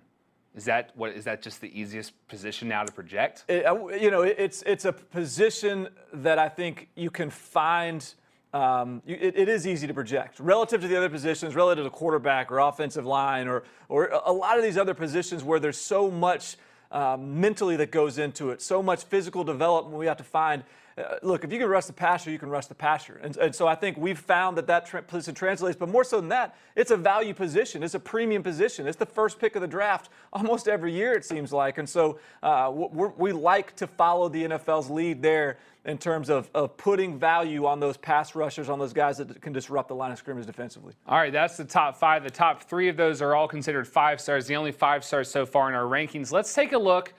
Is 0.55 0.65
that 0.65 0.91
what 0.95 1.11
is 1.11 1.25
that 1.25 1.41
just 1.41 1.61
the 1.61 1.79
easiest 1.79 2.11
position 2.27 2.67
now 2.67 2.83
to 2.83 2.91
project? 2.91 3.45
It, 3.47 3.65
uh, 3.65 3.87
you 3.87 4.09
know, 4.09 4.23
it's 4.23 4.63
it's 4.63 4.85
a 4.85 4.91
position 4.91 5.87
that 6.13 6.39
I 6.39 6.49
think 6.49 6.89
you 6.95 7.09
can 7.09 7.29
find. 7.29 8.13
Um, 8.51 9.03
it, 9.05 9.37
it 9.37 9.47
is 9.47 9.67
easy 9.67 9.85
to 9.85 9.93
project 9.93 10.39
relative 10.39 10.81
to 10.81 10.87
the 10.87 10.97
other 10.97 11.09
positions, 11.09 11.53
relative 11.55 11.85
to 11.85 11.91
quarterback 11.91 12.51
or 12.51 12.59
offensive 12.59 13.05
line, 13.05 13.47
or 13.47 13.63
or 13.89 14.07
a 14.25 14.31
lot 14.31 14.57
of 14.57 14.63
these 14.63 14.77
other 14.77 14.95
positions 14.95 15.43
where 15.43 15.59
there's 15.59 15.77
so 15.77 16.09
much 16.09 16.57
um, 16.91 17.39
mentally 17.39 17.75
that 17.75 17.91
goes 17.91 18.17
into 18.17 18.49
it, 18.49 18.61
so 18.61 18.81
much 18.81 19.03
physical 19.03 19.43
development 19.43 19.97
we 19.97 20.07
have 20.07 20.17
to 20.17 20.23
find. 20.23 20.63
Uh, 20.99 21.15
look, 21.23 21.43
if 21.43 21.53
you 21.53 21.59
can 21.59 21.69
rush 21.69 21.85
the 21.85 21.93
passer, 21.93 22.29
you 22.29 22.37
can 22.37 22.49
rush 22.49 22.65
the 22.65 22.75
passer. 22.75 23.19
And, 23.23 23.37
and 23.37 23.55
so 23.55 23.67
I 23.67 23.75
think 23.75 23.97
we've 23.97 24.19
found 24.19 24.57
that 24.57 24.67
that 24.67 24.85
tra- 24.85 25.01
position 25.01 25.33
translates. 25.33 25.77
But 25.77 25.87
more 25.87 26.03
so 26.03 26.19
than 26.19 26.29
that, 26.29 26.55
it's 26.75 26.91
a 26.91 26.97
value 26.97 27.33
position. 27.33 27.83
It's 27.83 27.93
a 27.93 27.99
premium 27.99 28.43
position. 28.43 28.85
It's 28.85 28.97
the 28.97 29.05
first 29.05 29.39
pick 29.39 29.55
of 29.55 29.61
the 29.61 29.67
draft 29.67 30.09
almost 30.33 30.67
every 30.67 30.93
year, 30.93 31.13
it 31.13 31.23
seems 31.23 31.53
like. 31.53 31.77
And 31.77 31.87
so 31.87 32.19
uh, 32.43 32.71
we 32.71 33.31
like 33.31 33.75
to 33.77 33.87
follow 33.87 34.27
the 34.27 34.43
NFL's 34.43 34.89
lead 34.89 35.21
there 35.21 35.57
in 35.85 35.97
terms 35.97 36.29
of, 36.29 36.49
of 36.53 36.75
putting 36.75 37.17
value 37.17 37.65
on 37.65 37.79
those 37.79 37.95
pass 37.95 38.35
rushers, 38.35 38.67
on 38.67 38.77
those 38.77 38.93
guys 38.93 39.17
that 39.17 39.41
can 39.41 39.53
disrupt 39.53 39.87
the 39.87 39.95
line 39.95 40.11
of 40.11 40.17
scrimmage 40.17 40.45
defensively. 40.45 40.93
All 41.07 41.17
right, 41.17 41.31
that's 41.31 41.55
the 41.55 41.63
top 41.63 41.95
five. 41.95 42.23
The 42.23 42.29
top 42.29 42.63
three 42.63 42.89
of 42.89 42.97
those 42.97 43.21
are 43.21 43.33
all 43.33 43.47
considered 43.47 43.87
five 43.87 44.19
stars, 44.19 44.45
the 44.45 44.57
only 44.57 44.73
five 44.73 45.05
stars 45.05 45.31
so 45.31 45.45
far 45.45 45.69
in 45.69 45.75
our 45.75 45.85
rankings. 45.85 46.31
Let's 46.31 46.53
take 46.53 46.73
a 46.73 46.77
look, 46.77 47.13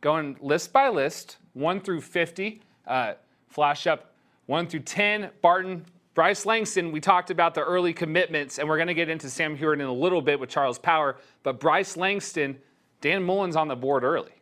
going 0.00 0.36
list 0.40 0.72
by 0.72 0.88
list, 0.88 1.36
one 1.52 1.80
through 1.80 2.00
50. 2.00 2.60
Uh, 2.86 3.14
flash 3.48 3.86
up 3.86 4.12
1 4.46 4.66
through 4.66 4.80
10. 4.80 5.30
Barton, 5.40 5.84
Bryce 6.14 6.44
Langston, 6.44 6.92
we 6.92 7.00
talked 7.00 7.30
about 7.30 7.54
the 7.54 7.62
early 7.62 7.92
commitments, 7.92 8.58
and 8.58 8.68
we're 8.68 8.76
going 8.76 8.88
to 8.88 8.94
get 8.94 9.08
into 9.08 9.30
Sam 9.30 9.56
Huard 9.56 9.80
in 9.80 9.86
a 9.86 9.92
little 9.92 10.20
bit 10.22 10.38
with 10.40 10.50
Charles 10.50 10.78
Power. 10.78 11.16
But 11.42 11.60
Bryce 11.60 11.96
Langston, 11.96 12.58
Dan 13.00 13.22
Mullen's 13.22 13.56
on 13.56 13.68
the 13.68 13.76
board 13.76 14.04
early. 14.04 14.32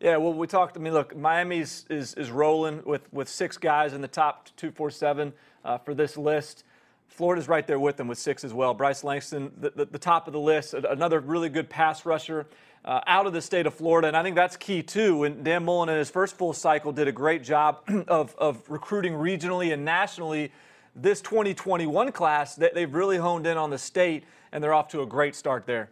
Yeah, 0.00 0.18
well, 0.18 0.34
we 0.34 0.46
talked. 0.46 0.76
I 0.76 0.80
mean, 0.80 0.92
look, 0.92 1.16
Miami's 1.16 1.86
is, 1.88 2.14
is 2.14 2.30
rolling 2.30 2.82
with, 2.84 3.10
with 3.12 3.28
six 3.28 3.56
guys 3.56 3.94
in 3.94 4.02
the 4.02 4.08
top 4.08 4.48
247 4.56 5.32
uh, 5.64 5.78
for 5.78 5.94
this 5.94 6.18
list. 6.18 6.64
Florida's 7.08 7.48
right 7.48 7.66
there 7.66 7.80
with 7.80 7.96
them 7.96 8.08
with 8.08 8.18
six 8.18 8.44
as 8.44 8.52
well. 8.52 8.74
Bryce 8.74 9.02
Langston, 9.02 9.50
the, 9.58 9.70
the, 9.70 9.86
the 9.86 9.98
top 9.98 10.26
of 10.26 10.32
the 10.32 10.40
list, 10.40 10.74
another 10.74 11.20
really 11.20 11.48
good 11.48 11.70
pass 11.70 12.04
rusher 12.04 12.46
uh, 12.86 13.00
out 13.06 13.26
of 13.26 13.32
the 13.32 13.42
state 13.42 13.66
of 13.66 13.74
Florida. 13.74 14.08
And 14.08 14.16
I 14.16 14.22
think 14.22 14.36
that's 14.36 14.56
key 14.56 14.82
too. 14.82 15.24
And 15.24 15.44
Dan 15.44 15.64
Mullen 15.64 15.88
in 15.88 15.98
his 15.98 16.08
first 16.08 16.36
full 16.36 16.52
cycle 16.52 16.92
did 16.92 17.08
a 17.08 17.12
great 17.12 17.42
job 17.42 17.80
of, 18.08 18.34
of 18.38 18.62
recruiting 18.70 19.12
regionally 19.12 19.72
and 19.72 19.84
nationally. 19.84 20.52
This 20.94 21.20
2021 21.20 22.12
class, 22.12 22.54
that 22.56 22.74
they've 22.74 22.92
really 22.92 23.18
honed 23.18 23.46
in 23.46 23.58
on 23.58 23.68
the 23.68 23.76
state, 23.76 24.24
and 24.52 24.64
they're 24.64 24.72
off 24.72 24.88
to 24.88 25.02
a 25.02 25.06
great 25.06 25.34
start 25.34 25.66
there. 25.66 25.90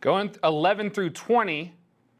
Going 0.00 0.36
11 0.44 0.90
through 0.90 1.10
20, 1.10 1.74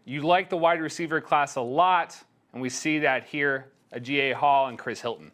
you 0.06 0.22
like 0.22 0.48
the 0.50 0.56
wide 0.56 0.80
receiver 0.80 1.20
class 1.20 1.54
a 1.54 1.60
lot, 1.60 2.16
and 2.52 2.60
we 2.60 2.68
see 2.68 2.98
that 3.00 3.24
here. 3.24 3.68
Agiye 3.94 4.34
Hall 4.34 4.66
and 4.66 4.76
Chris 4.76 5.00
Hilton. 5.00 5.30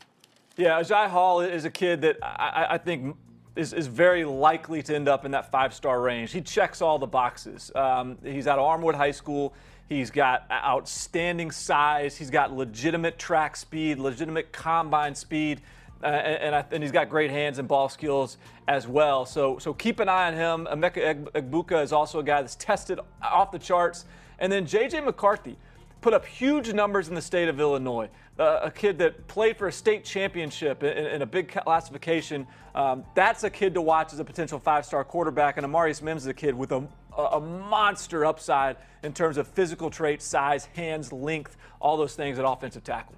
Yeah, 0.56 0.80
Agiye 0.80 1.08
Hall 1.08 1.40
is 1.40 1.64
a 1.64 1.70
kid 1.70 2.02
that 2.02 2.18
I, 2.22 2.66
I 2.70 2.78
think 2.78 3.16
is, 3.56 3.72
is 3.72 3.86
very 3.86 4.24
likely 4.24 4.82
to 4.82 4.94
end 4.94 5.08
up 5.08 5.24
in 5.24 5.32
that 5.32 5.50
five 5.50 5.74
star 5.74 6.00
range. 6.00 6.32
He 6.32 6.40
checks 6.40 6.80
all 6.80 6.98
the 6.98 7.06
boxes. 7.06 7.70
Um, 7.74 8.18
he's 8.22 8.46
out 8.46 8.58
of 8.58 8.64
Armwood 8.64 8.94
High 8.94 9.10
School. 9.10 9.54
He's 9.88 10.10
got 10.10 10.46
outstanding 10.50 11.50
size. 11.50 12.16
He's 12.16 12.30
got 12.30 12.52
legitimate 12.52 13.18
track 13.18 13.56
speed, 13.56 13.98
legitimate 13.98 14.52
combine 14.52 15.14
speed, 15.14 15.60
uh, 16.02 16.06
and, 16.06 16.64
and, 16.72 16.82
he's 16.82 16.90
got 16.90 17.08
great 17.08 17.30
hands 17.30 17.58
and 17.58 17.68
ball 17.68 17.88
skills 17.88 18.38
as 18.66 18.88
well. 18.88 19.24
So, 19.24 19.58
so 19.58 19.72
keep 19.72 20.00
an 20.00 20.08
eye 20.08 20.28
on 20.28 20.34
him. 20.34 20.66
Emeka 20.70 21.30
Egbuka 21.32 21.82
is 21.82 21.92
also 21.92 22.18
a 22.20 22.24
guy 22.24 22.40
that's 22.40 22.56
tested 22.56 22.98
off 23.22 23.52
the 23.52 23.58
charts. 23.58 24.06
And 24.38 24.50
then 24.50 24.66
J.J. 24.66 25.00
McCarthy 25.02 25.56
put 26.02 26.12
up 26.12 26.26
huge 26.26 26.72
numbers 26.72 27.08
in 27.08 27.14
the 27.14 27.22
state 27.22 27.48
of 27.48 27.58
Illinois. 27.58 28.08
Uh, 28.38 28.60
a 28.64 28.70
kid 28.70 28.98
that 28.98 29.26
played 29.28 29.56
for 29.56 29.68
a 29.68 29.72
state 29.72 30.04
championship 30.04 30.82
in, 30.82 31.06
in 31.06 31.22
a 31.22 31.26
big 31.26 31.48
classification. 31.48 32.46
Um, 32.74 33.04
that's 33.14 33.44
a 33.44 33.50
kid 33.50 33.72
to 33.74 33.80
watch 33.80 34.12
as 34.12 34.18
a 34.18 34.24
potential 34.24 34.58
five-star 34.58 35.04
quarterback. 35.04 35.56
And 35.56 35.66
Amarius 35.66 36.02
Mims 36.02 36.22
is 36.22 36.26
a 36.26 36.34
kid 36.34 36.54
with 36.54 36.72
a, 36.72 36.86
a 37.16 37.40
monster 37.40 38.26
upside 38.26 38.76
in 39.02 39.12
terms 39.12 39.38
of 39.38 39.46
physical 39.46 39.90
traits, 39.90 40.24
size, 40.24 40.66
hands, 40.74 41.12
length, 41.12 41.56
all 41.80 41.96
those 41.96 42.14
things 42.14 42.38
at 42.38 42.44
offensive 42.44 42.84
tackle. 42.84 43.14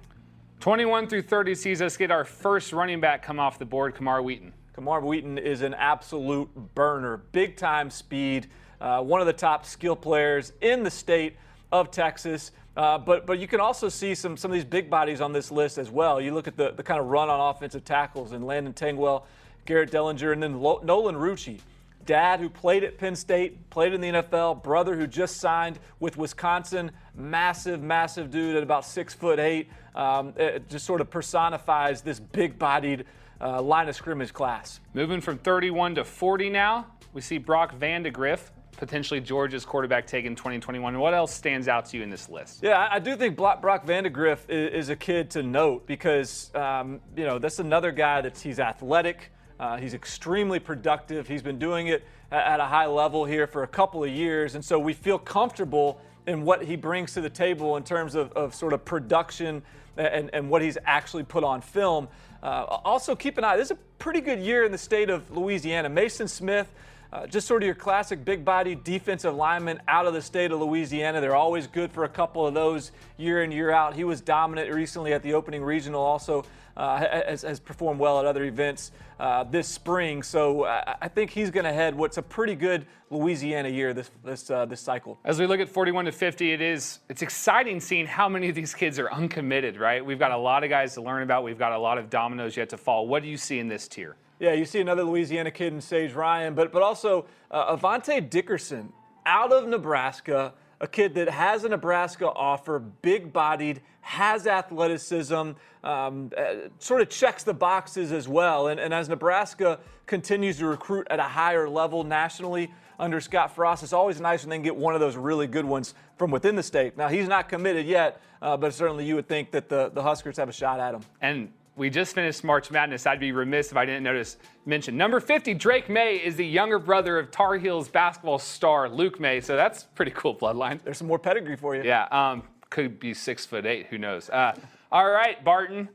21 0.59 1.07
through 1.07 1.23
30 1.23 1.55
sees 1.55 1.81
us 1.81 1.97
get 1.97 2.11
our 2.11 2.23
first 2.23 2.71
running 2.71 2.99
back 3.01 3.21
come 3.21 3.39
off 3.39 3.59
the 3.59 3.65
board, 3.65 3.95
Camar 3.95 4.21
Wheaton. 4.21 4.53
Camar 4.73 5.01
Wheaton 5.01 5.37
is 5.37 5.61
an 5.61 5.73
absolute 5.73 6.49
burner, 6.75 7.17
big 7.31 7.57
time 7.57 7.89
speed, 7.89 8.47
uh, 8.79 9.01
one 9.01 9.21
of 9.21 9.27
the 9.27 9.33
top 9.33 9.65
skill 9.65 9.95
players 9.95 10.53
in 10.61 10.83
the 10.83 10.91
state 10.91 11.35
of 11.71 11.91
Texas. 11.91 12.51
Uh, 12.75 12.97
but 12.97 13.25
but 13.25 13.39
you 13.39 13.47
can 13.47 13.59
also 13.59 13.87
see 13.87 14.13
some 14.13 14.35
some 14.35 14.51
of 14.51 14.55
these 14.55 14.65
big 14.65 14.89
bodies 14.89 15.21
on 15.21 15.31
this 15.31 15.51
list 15.51 15.77
as 15.77 15.89
well. 15.89 16.19
You 16.19 16.33
look 16.33 16.47
at 16.47 16.57
the, 16.57 16.71
the 16.71 16.83
kind 16.83 16.99
of 16.99 17.07
run 17.07 17.29
on 17.29 17.55
offensive 17.55 17.85
tackles 17.85 18.33
and 18.33 18.45
Landon 18.45 18.73
Tengwall, 18.73 19.23
Garrett 19.65 19.91
Dellinger, 19.91 20.33
and 20.33 20.43
then 20.43 20.59
Lo- 20.59 20.81
Nolan 20.83 21.15
Rucci. 21.15 21.59
Dad 22.05 22.39
who 22.39 22.49
played 22.49 22.83
at 22.83 22.97
Penn 22.99 23.15
State, 23.15 23.69
played 23.71 23.93
in 23.93 23.99
the 23.99 24.09
NFL. 24.09 24.61
Brother 24.61 24.95
who 24.95 25.07
just 25.07 25.37
signed 25.37 25.79
with 25.99 26.17
Wisconsin. 26.17 26.91
Massive, 27.15 27.81
massive 27.81 28.29
dude 28.29 28.55
at 28.55 28.61
about 28.61 28.85
six 28.85 29.13
foot 29.13 29.39
eight. 29.39 29.69
Um, 29.95 30.33
it 30.37 30.69
just 30.69 30.85
sort 30.85 31.01
of 31.01 31.09
personifies 31.09 32.01
this 32.01 32.19
big-bodied 32.19 33.05
uh, 33.41 33.61
line 33.61 33.87
of 33.89 33.95
scrimmage 33.95 34.33
class. 34.33 34.81
Moving 34.93 35.21
from 35.21 35.37
31 35.37 35.95
to 35.95 36.03
40 36.03 36.49
now, 36.49 36.87
we 37.13 37.21
see 37.21 37.37
Brock 37.37 37.73
Vandagriff 37.79 38.51
potentially 38.75 39.19
Georgia's 39.19 39.65
quarterback 39.65 40.07
taken 40.07 40.35
2021. 40.35 40.99
What 40.99 41.13
else 41.13 41.33
stands 41.33 41.67
out 41.67 41.85
to 41.87 41.97
you 41.97 42.03
in 42.03 42.09
this 42.09 42.29
list? 42.29 42.61
Yeah, 42.61 42.87
I 42.91 42.99
do 42.99 43.15
think 43.15 43.35
Brock 43.35 43.61
Vandagriff 43.61 44.49
is 44.49 44.89
a 44.89 44.95
kid 44.95 45.31
to 45.31 45.43
note 45.43 45.87
because, 45.87 46.53
um, 46.55 46.99
you 47.15 47.25
know, 47.25 47.39
that's 47.39 47.59
another 47.59 47.91
guy 47.91 48.21
that's 48.21 48.41
he's 48.41 48.59
athletic. 48.59 49.31
Uh, 49.59 49.77
he's 49.77 49.93
extremely 49.93 50.59
productive. 50.59 51.27
He's 51.27 51.41
been 51.41 51.59
doing 51.59 51.87
it 51.87 52.03
at 52.31 52.59
a 52.59 52.65
high 52.65 52.87
level 52.87 53.23
here 53.25 53.47
for 53.47 53.63
a 53.63 53.67
couple 53.67 54.03
of 54.03 54.09
years. 54.09 54.55
And 54.55 54.63
so 54.63 54.77
we 54.77 54.93
feel 54.93 55.17
comfortable 55.17 56.01
in 56.27 56.43
what 56.43 56.63
he 56.63 56.75
brings 56.75 57.13
to 57.13 57.21
the 57.21 57.29
table 57.29 57.77
in 57.77 57.83
terms 57.83 58.15
of, 58.15 58.31
of 58.33 58.53
sort 58.53 58.73
of 58.73 58.83
production 58.83 59.61
and, 59.95 60.29
and 60.33 60.49
what 60.49 60.61
he's 60.61 60.77
actually 60.85 61.23
put 61.23 61.43
on 61.43 61.61
film. 61.61 62.07
Uh, 62.43 62.63
also, 62.83 63.15
keep 63.15 63.37
an 63.37 63.43
eye. 63.43 63.57
This 63.57 63.67
is 63.67 63.71
a 63.71 63.79
pretty 63.97 64.21
good 64.21 64.39
year 64.39 64.65
in 64.65 64.71
the 64.71 64.77
state 64.77 65.09
of 65.09 65.35
Louisiana. 65.35 65.89
Mason 65.89 66.27
Smith 66.27 66.67
uh, 67.13 67.27
just 67.27 67.47
sort 67.47 67.63
of 67.63 67.65
your 67.65 67.75
classic 67.75 68.25
big 68.25 68.43
body 68.43 68.75
defensive 68.75 69.35
lineman 69.35 69.79
out 69.87 70.05
of 70.05 70.13
the 70.13 70.21
state 70.21 70.51
of 70.51 70.59
Louisiana. 70.59 71.21
They're 71.21 71.35
always 71.35 71.67
good 71.67 71.91
for 71.91 72.03
a 72.03 72.09
couple 72.09 72.45
of 72.45 72.53
those 72.53 72.91
year 73.17 73.43
in, 73.43 73.51
year 73.51 73.71
out. 73.71 73.95
He 73.95 74.03
was 74.03 74.21
dominant 74.21 74.73
recently 74.73 75.13
at 75.13 75.23
the 75.23 75.33
opening 75.33 75.63
regional, 75.63 76.01
also 76.01 76.45
uh, 76.77 76.97
has, 76.97 77.43
has, 77.43 77.59
performed 77.59 77.99
well 77.99 78.19
at 78.19 78.25
other 78.25 78.43
events 78.43 78.91
uh, 79.19 79.45
this 79.45 79.67
spring. 79.67 80.21
So 80.21 80.65
I, 80.65 80.95
I 81.03 81.07
think 81.07 81.31
he's 81.31 81.49
going 81.49 81.63
to 81.63 81.71
head 81.71 81.95
what's 81.95 82.17
a 82.17 82.21
pretty 82.21 82.55
good 82.55 82.85
Louisiana 83.09 83.69
year 83.69 83.93
this 83.93 84.11
this 84.23 84.49
uh, 84.49 84.65
this 84.65 84.81
cycle. 84.81 85.17
As 85.23 85.39
we 85.39 85.47
look 85.47 85.59
at 85.59 85.69
41 85.69 86.05
to 86.05 86.11
50, 86.11 86.51
it 86.51 86.61
is 86.61 86.99
it's 87.07 87.21
exciting 87.21 87.79
seeing 87.79 88.05
how 88.05 88.27
many 88.27 88.49
of 88.49 88.55
these 88.55 88.73
kids 88.73 88.99
are 88.99 89.09
uncommitted. 89.11 89.77
Right, 89.77 90.05
we've 90.05 90.19
got 90.19 90.31
a 90.31 90.37
lot 90.37 90.63
of 90.63 90.69
guys 90.69 90.95
to 90.95 91.01
learn 91.01 91.23
about. 91.23 91.43
We've 91.43 91.59
got 91.59 91.71
a 91.71 91.79
lot 91.79 91.97
of 91.97 92.09
dominoes 92.09 92.57
yet 92.57 92.69
to 92.69 92.77
fall. 92.77 93.07
What 93.07 93.23
do 93.23 93.29
you 93.29 93.37
see 93.37 93.59
in 93.59 93.67
this 93.67 93.87
tier? 93.87 94.17
Yeah, 94.39 94.53
you 94.53 94.65
see 94.65 94.81
another 94.81 95.03
Louisiana 95.03 95.49
kid 95.51 95.71
in 95.73 95.79
Sage 95.79 96.13
Ryan, 96.13 96.55
but 96.55 96.71
but 96.71 96.81
also 96.81 97.25
uh, 97.49 97.75
Avante 97.75 98.29
Dickerson 98.29 98.91
out 99.25 99.51
of 99.51 99.67
Nebraska, 99.67 100.53
a 100.81 100.87
kid 100.87 101.15
that 101.15 101.29
has 101.29 101.63
a 101.63 101.69
Nebraska 101.69 102.29
offer, 102.29 102.79
big-bodied, 102.79 103.81
has 104.01 104.45
athleticism, 104.45 105.51
um, 105.83 106.31
uh, 106.37 106.53
sort 106.79 107.01
of 107.01 107.09
checks 107.09 107.43
the 107.43 107.53
boxes 107.53 108.11
as 108.11 108.27
well. 108.27 108.67
And, 108.67 108.79
and 108.79 108.93
as 108.93 109.09
Nebraska 109.09 109.79
continues 110.05 110.57
to 110.57 110.67
recruit 110.67 111.07
at 111.09 111.19
a 111.19 111.23
higher 111.23 111.67
level 111.67 112.03
nationally 112.03 112.71
under 112.99 113.19
Scott 113.19 113.55
Frost, 113.55 113.83
it's 113.83 113.93
always 113.93 114.21
nice 114.21 114.43
when 114.43 114.49
they 114.49 114.59
get 114.59 114.75
one 114.75 114.93
of 114.93 114.99
those 114.99 115.15
really 115.15 115.47
good 115.47 115.65
ones 115.65 115.95
from 116.17 116.29
within 116.29 116.55
the 116.55 116.63
state. 116.63 116.97
Now 116.97 117.07
he's 117.07 117.27
not 117.27 117.49
committed 117.49 117.87
yet, 117.87 118.21
uh, 118.41 118.57
but 118.57 118.73
certainly 118.73 119.05
you 119.05 119.15
would 119.15 119.27
think 119.27 119.51
that 119.51 119.69
the 119.69 119.89
the 119.93 120.03
Huskers 120.03 120.37
have 120.37 120.49
a 120.49 120.53
shot 120.53 120.79
at 120.79 120.93
him. 120.93 121.01
And 121.21 121.51
we 121.75 121.89
just 121.89 122.15
finished 122.15 122.43
March 122.43 122.71
Madness. 122.71 123.05
I'd 123.05 123.19
be 123.19 123.31
remiss 123.31 123.71
if 123.71 123.77
I 123.77 123.85
didn't 123.85 124.03
notice 124.03 124.37
mention. 124.65 124.95
Number 124.95 125.19
50, 125.19 125.53
Drake 125.55 125.89
Maye 125.89 126.21
is 126.23 126.35
the 126.35 126.45
younger 126.45 126.79
brother 126.79 127.19
of 127.19 127.31
Tar 127.31 127.57
Heels 127.57 127.89
basketball 127.89 128.39
star 128.39 128.87
Luke 128.87 129.19
Maye. 129.19 129.41
So 129.41 129.55
that's 129.55 129.83
pretty 129.83 130.11
cool 130.11 130.35
bloodline. 130.35 130.79
There's 130.83 130.97
some 130.97 131.07
more 131.07 131.19
pedigree 131.19 131.57
for 131.57 131.75
you. 131.75 131.83
Yeah, 131.83 132.07
um, 132.11 132.43
could 132.69 132.99
be 132.99 133.13
six 133.13 133.45
foot 133.45 133.65
eight. 133.65 133.87
Who 133.87 133.97
knows? 133.97 134.29
Uh, 134.29 134.55
all 134.91 135.09
right, 135.09 135.43
Barton. 135.43 135.89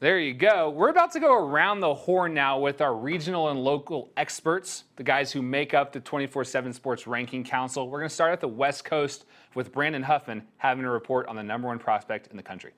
There 0.00 0.20
you 0.20 0.32
go. 0.32 0.70
We're 0.70 0.90
about 0.90 1.10
to 1.14 1.20
go 1.20 1.34
around 1.36 1.80
the 1.80 1.92
horn 1.92 2.32
now 2.32 2.60
with 2.60 2.80
our 2.80 2.94
regional 2.94 3.48
and 3.48 3.64
local 3.64 4.12
experts, 4.16 4.84
the 4.94 5.02
guys 5.02 5.32
who 5.32 5.42
make 5.42 5.74
up 5.74 5.92
the 5.92 5.98
24 5.98 6.44
7 6.44 6.72
Sports 6.72 7.08
Ranking 7.08 7.42
Council. 7.42 7.88
We're 7.88 7.98
going 7.98 8.08
to 8.08 8.14
start 8.14 8.32
at 8.32 8.40
the 8.40 8.46
West 8.46 8.84
Coast 8.84 9.24
with 9.56 9.72
Brandon 9.72 10.04
Huffman 10.04 10.44
having 10.56 10.84
a 10.84 10.90
report 10.90 11.26
on 11.26 11.34
the 11.34 11.42
number 11.42 11.66
one 11.66 11.80
prospect 11.80 12.28
in 12.28 12.36
the 12.36 12.44
country. 12.44 12.74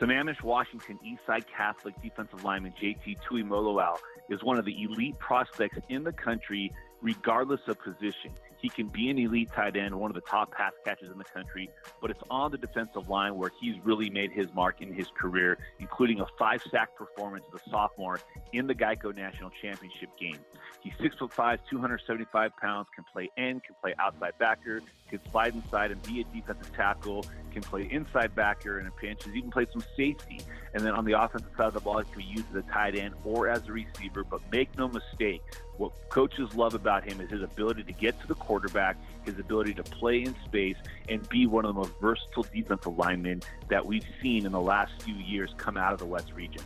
Sammamish, 0.00 0.42
Washington 0.42 0.98
Eastside 1.04 1.44
Catholic 1.46 1.94
defensive 2.02 2.44
lineman 2.44 2.74
JT 2.80 3.16
Tuimoloau 3.28 3.96
is 4.28 4.42
one 4.42 4.58
of 4.58 4.64
the 4.66 4.82
elite 4.82 5.18
prospects 5.18 5.78
in 5.88 6.04
the 6.04 6.12
country, 6.12 6.70
regardless 7.00 7.60
of 7.66 7.78
position. 7.80 8.32
He 8.66 8.70
can 8.70 8.88
be 8.88 9.10
an 9.10 9.18
elite 9.20 9.50
tight 9.54 9.76
end, 9.76 9.94
one 9.94 10.10
of 10.10 10.16
the 10.16 10.28
top 10.28 10.50
pass 10.50 10.72
catchers 10.84 11.12
in 11.12 11.18
the 11.18 11.24
country, 11.24 11.70
but 12.00 12.10
it's 12.10 12.22
on 12.32 12.50
the 12.50 12.58
defensive 12.58 13.08
line 13.08 13.36
where 13.36 13.52
he's 13.60 13.76
really 13.84 14.10
made 14.10 14.32
his 14.32 14.52
mark 14.54 14.82
in 14.82 14.92
his 14.92 15.06
career, 15.16 15.56
including 15.78 16.18
a 16.18 16.26
five 16.36 16.60
sack 16.68 16.96
performance 16.96 17.44
as 17.54 17.60
a 17.64 17.70
sophomore 17.70 18.18
in 18.52 18.66
the 18.66 18.74
Geico 18.74 19.14
National 19.14 19.50
Championship 19.62 20.08
game. 20.18 20.40
He's 20.80 20.94
6'5, 20.94 21.58
275 21.70 22.56
pounds, 22.56 22.88
can 22.92 23.04
play 23.12 23.30
end, 23.36 23.62
can 23.62 23.76
play 23.80 23.94
outside 24.00 24.32
backer, 24.40 24.82
can 25.08 25.20
slide 25.30 25.54
inside 25.54 25.92
and 25.92 26.02
be 26.02 26.20
a 26.20 26.24
defensive 26.34 26.74
tackle, 26.74 27.24
can 27.52 27.62
play 27.62 27.88
inside 27.90 28.34
backer 28.34 28.80
in 28.80 28.86
a 28.86 28.90
pinch, 28.90 29.24
he's 29.24 29.34
even 29.34 29.50
played 29.50 29.68
some 29.72 29.84
safety. 29.96 30.40
And 30.74 30.84
then 30.84 30.92
on 30.92 31.04
the 31.04 31.12
offensive 31.12 31.50
side 31.56 31.68
of 31.68 31.74
the 31.74 31.80
ball, 31.80 31.98
he 31.98 32.04
can 32.04 32.18
be 32.18 32.24
used 32.24 32.50
as 32.50 32.56
a 32.56 32.70
tight 32.70 32.96
end 32.96 33.14
or 33.24 33.48
as 33.48 33.66
a 33.66 33.72
receiver. 33.72 34.24
But 34.24 34.40
make 34.52 34.76
no 34.76 34.88
mistake, 34.88 35.40
what 35.78 35.92
coaches 36.10 36.54
love 36.54 36.74
about 36.74 37.04
him 37.04 37.20
is 37.20 37.30
his 37.30 37.42
ability 37.42 37.84
to 37.84 37.92
get 37.92 38.20
to 38.20 38.26
the 38.26 38.34
quarterback, 38.34 38.55
his 39.24 39.38
ability 39.38 39.74
to 39.74 39.82
play 39.82 40.22
in 40.22 40.34
space, 40.44 40.76
and 41.08 41.28
be 41.28 41.46
one 41.46 41.64
of 41.64 41.74
the 41.74 41.80
most 41.80 41.92
versatile 42.00 42.46
defensive 42.54 42.96
linemen 42.96 43.42
that 43.68 43.84
we've 43.84 44.06
seen 44.22 44.46
in 44.46 44.52
the 44.52 44.60
last 44.60 45.02
few 45.02 45.14
years 45.14 45.54
come 45.56 45.76
out 45.76 45.92
of 45.92 45.98
the 45.98 46.06
West 46.06 46.32
region. 46.34 46.62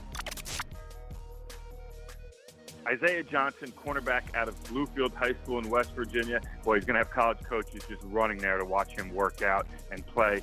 Isaiah 2.87 3.23
Johnson, 3.23 3.73
cornerback 3.73 4.35
out 4.35 4.49
of 4.49 4.61
Bluefield 4.65 5.15
High 5.15 5.35
School 5.45 5.59
in 5.59 5.71
West 5.71 5.95
Virginia. 5.95 6.41
Boy, 6.65 6.77
he's 6.77 6.85
going 6.85 6.95
to 6.95 7.01
have 7.05 7.11
college 7.11 7.39
coaches 7.49 7.83
just 7.89 8.03
running 8.05 8.39
there 8.39 8.59
to 8.59 8.65
watch 8.65 8.97
him 8.97 9.15
work 9.15 9.43
out 9.43 9.67
and 9.93 10.05
play. 10.07 10.41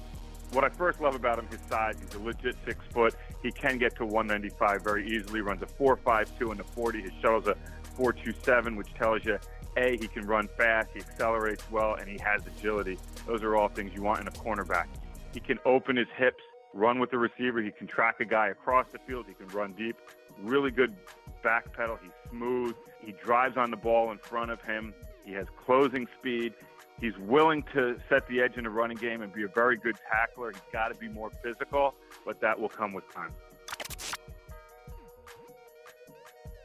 What 0.53 0.63
I 0.63 0.69
first 0.69 1.01
love 1.01 1.13
about 1.13 1.39
him, 1.39 1.47
his 1.47 1.59
size. 1.67 1.95
He's 1.99 2.13
a 2.15 2.19
legit 2.19 2.55
six 2.65 2.79
foot. 2.91 3.15
He 3.43 3.51
can 3.51 3.77
get 3.77 3.97
to 3.97 4.05
195 4.05 4.81
very 4.81 5.05
easily. 5.09 5.41
Runs 5.41 5.61
a 5.61 5.65
4.52 5.65 6.51
in 6.51 6.57
the 6.57 6.63
40. 6.63 7.01
His 7.01 7.11
shuttle's 7.21 7.47
a 7.47 7.57
4.27, 7.97 8.77
which 8.77 8.93
tells 8.93 9.25
you 9.25 9.39
a 9.77 9.97
he 9.97 10.07
can 10.07 10.25
run 10.25 10.49
fast, 10.57 10.89
he 10.93 10.99
accelerates 10.99 11.63
well, 11.71 11.93
and 11.93 12.09
he 12.09 12.17
has 12.17 12.41
agility. 12.45 12.97
Those 13.25 13.43
are 13.43 13.55
all 13.55 13.69
things 13.69 13.93
you 13.93 14.01
want 14.01 14.19
in 14.19 14.27
a 14.27 14.31
cornerback. 14.31 14.87
He 15.33 15.39
can 15.39 15.59
open 15.65 15.95
his 15.95 16.07
hips 16.17 16.43
run 16.77 16.99
with 16.99 17.11
the 17.11 17.17
receiver. 17.17 17.61
He 17.61 17.71
can 17.71 17.87
track 17.87 18.19
a 18.19 18.25
guy 18.25 18.47
across 18.47 18.85
the 18.91 18.99
field. 18.99 19.25
He 19.27 19.33
can 19.33 19.47
run 19.47 19.73
deep. 19.73 19.97
Really 20.41 20.71
good 20.71 20.95
back 21.43 21.73
pedal. 21.73 21.97
He's 22.01 22.11
smooth. 22.29 22.75
He 23.03 23.13
drives 23.23 23.57
on 23.57 23.71
the 23.71 23.77
ball 23.77 24.11
in 24.11 24.17
front 24.19 24.51
of 24.51 24.61
him. 24.61 24.93
He 25.25 25.33
has 25.33 25.47
closing 25.65 26.07
speed. 26.19 26.53
He's 26.99 27.17
willing 27.17 27.63
to 27.73 27.99
set 28.09 28.27
the 28.27 28.41
edge 28.41 28.57
in 28.57 28.65
a 28.65 28.69
running 28.69 28.97
game 28.97 29.21
and 29.21 29.31
be 29.31 29.43
a 29.43 29.47
very 29.47 29.77
good 29.77 29.97
tackler. 30.09 30.51
He's 30.51 30.61
got 30.71 30.87
to 30.89 30.95
be 30.95 31.07
more 31.07 31.31
physical, 31.43 31.93
but 32.25 32.39
that 32.41 32.59
will 32.59 32.69
come 32.69 32.93
with 32.93 33.11
time. 33.13 33.33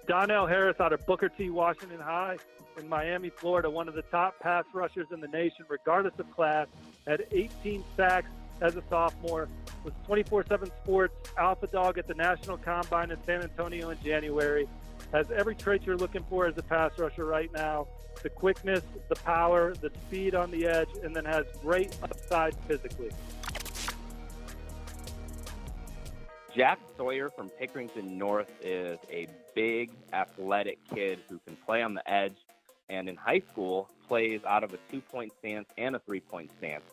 Donnell 0.07 0.47
Harris 0.47 0.81
out 0.81 0.93
of 0.93 1.05
Booker 1.07 1.29
T. 1.29 1.51
Washington 1.51 2.01
High 2.01 2.39
in 2.79 2.89
Miami, 2.89 3.31
Florida, 3.31 3.69
one 3.69 3.89
of 3.89 3.95
the 3.95 4.03
top 4.03 4.39
pass 4.41 4.65
rushers 4.73 5.07
in 5.13 5.21
the 5.21 5.29
nation, 5.29 5.65
regardless 5.69 6.15
of 6.19 6.31
class, 6.31 6.67
had 7.07 7.27
18 7.31 7.85
sacks 7.97 8.31
as 8.61 8.77
a 8.77 8.83
sophomore, 8.89 9.49
was 9.85 9.93
24-7 10.09 10.67
Sports 10.83 11.31
Alpha 11.37 11.67
Dog 11.67 11.99
at 11.99 12.07
the 12.07 12.15
National 12.15 12.57
Combine 12.57 13.11
in 13.11 13.23
San 13.25 13.43
Antonio 13.43 13.91
in 13.91 13.99
January, 14.03 14.69
has 15.13 15.31
every 15.31 15.55
trait 15.55 15.83
you're 15.85 15.97
looking 15.97 16.25
for 16.31 16.47
as 16.47 16.57
a 16.57 16.63
pass 16.63 16.93
rusher 16.99 17.25
right 17.25 17.53
now, 17.53 17.87
the 18.23 18.31
quickness, 18.31 18.83
the 19.09 19.17
power, 19.17 19.75
the 19.75 19.91
speed 20.07 20.35
on 20.35 20.51
the 20.51 20.67
edge, 20.67 20.89
and 21.03 21.15
then 21.15 21.25
has 21.25 21.45
great 21.61 21.97
upside 22.03 22.55
physically. 22.67 23.11
Jack 26.55 26.79
Sawyer 26.99 27.31
from 27.31 27.51
Pickerington 27.61 28.11
North 28.11 28.51
is 28.63 28.99
a 29.11 29.27
big, 29.55 29.91
athletic 30.13 30.79
kid 30.95 31.19
who 31.29 31.41
can 31.47 31.57
play 31.65 31.83
on 31.83 31.95
the 31.95 32.11
edge, 32.11 32.37
and 32.89 33.09
in 33.09 33.17
high 33.17 33.43
school 33.53 33.89
plays 34.09 34.41
out 34.47 34.65
of 34.65 34.75
a 34.75 34.79
two-point 34.91 35.33
stance 35.39 35.69
and 35.79 35.97
a 35.97 35.99
three-point 36.01 36.51
stance. 36.59 36.85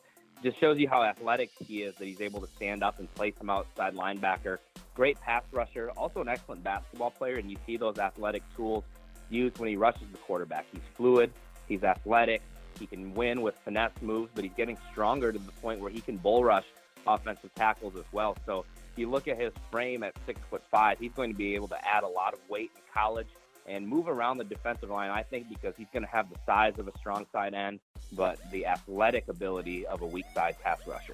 Just 0.42 0.60
shows 0.60 0.78
you 0.80 0.88
how 0.88 1.04
athletic 1.04 1.52
he 1.68 1.84
is 1.84 1.96
that 1.96 2.06
he's 2.06 2.22
able 2.22 2.40
to 2.40 2.48
stand 2.56 2.82
up 2.82 3.00
and 3.00 3.14
play 3.14 3.34
some 3.38 3.50
outside 3.50 3.94
linebacker. 3.94 4.60
Great 4.96 5.20
pass 5.20 5.44
rusher, 5.52 5.92
also 5.98 6.22
an 6.22 6.30
excellent 6.30 6.64
basketball 6.64 7.12
player, 7.12 7.36
and 7.36 7.52
you 7.52 7.58
see 7.66 7.76
those 7.76 7.98
athletic 7.98 8.44
tools 8.56 8.84
used 9.30 9.58
when 9.58 9.70
he 9.70 9.76
rushes 9.76 10.08
the 10.12 10.18
quarterback. 10.20 10.66
He's 10.72 10.82
fluid, 10.96 11.32
he's 11.68 11.84
athletic, 11.84 12.42
he 12.80 12.88
can 12.88 13.14
win 13.14 13.42
with 13.42 13.56
finesse 13.66 14.02
moves, 14.02 14.32
but 14.34 14.46
he's 14.46 14.54
getting 14.56 14.78
stronger 14.92 15.34
to 15.34 15.40
the 15.40 15.52
point 15.54 15.82
where 15.82 15.92
he 15.92 16.00
can 16.00 16.18
bull 16.18 16.44
rush 16.44 16.66
offensive 17.06 17.54
tackles 17.56 17.96
as 17.96 18.06
well. 18.12 18.38
So 18.46 18.66
if 18.94 18.98
you 18.98 19.10
look 19.10 19.28
at 19.28 19.40
his 19.40 19.52
frame 19.72 20.04
at 20.04 20.14
six 20.26 20.40
foot 20.50 20.64
five, 20.72 21.00
he's 21.00 21.12
going 21.12 21.32
to 21.32 21.38
be 21.38 21.56
able 21.56 21.68
to 21.70 21.88
add 21.88 22.04
a 22.04 22.08
lot 22.08 22.34
of 22.34 22.40
weight 22.50 22.72
in 22.76 22.82
college 22.94 23.28
and 23.70 23.88
move 23.88 24.08
around 24.08 24.38
the 24.38 24.44
defensive 24.44 24.90
line. 24.90 25.12
I 25.12 25.24
think 25.24 25.48
because 25.48 25.76
he's 25.78 25.88
going 25.94 26.04
to 26.04 26.10
have 26.10 26.30
the 26.30 26.40
size 26.46 26.78
of 26.80 26.88
a 26.88 26.98
strong 26.98 27.26
side 27.32 27.54
end, 27.54 27.80
but 28.14 28.40
the 28.52 28.66
athletic 28.66 29.28
ability 29.28 29.86
of 29.86 30.02
a 30.02 30.06
weak 30.06 30.26
side 30.34 30.56
pass 30.62 30.80
rusher. 30.88 31.14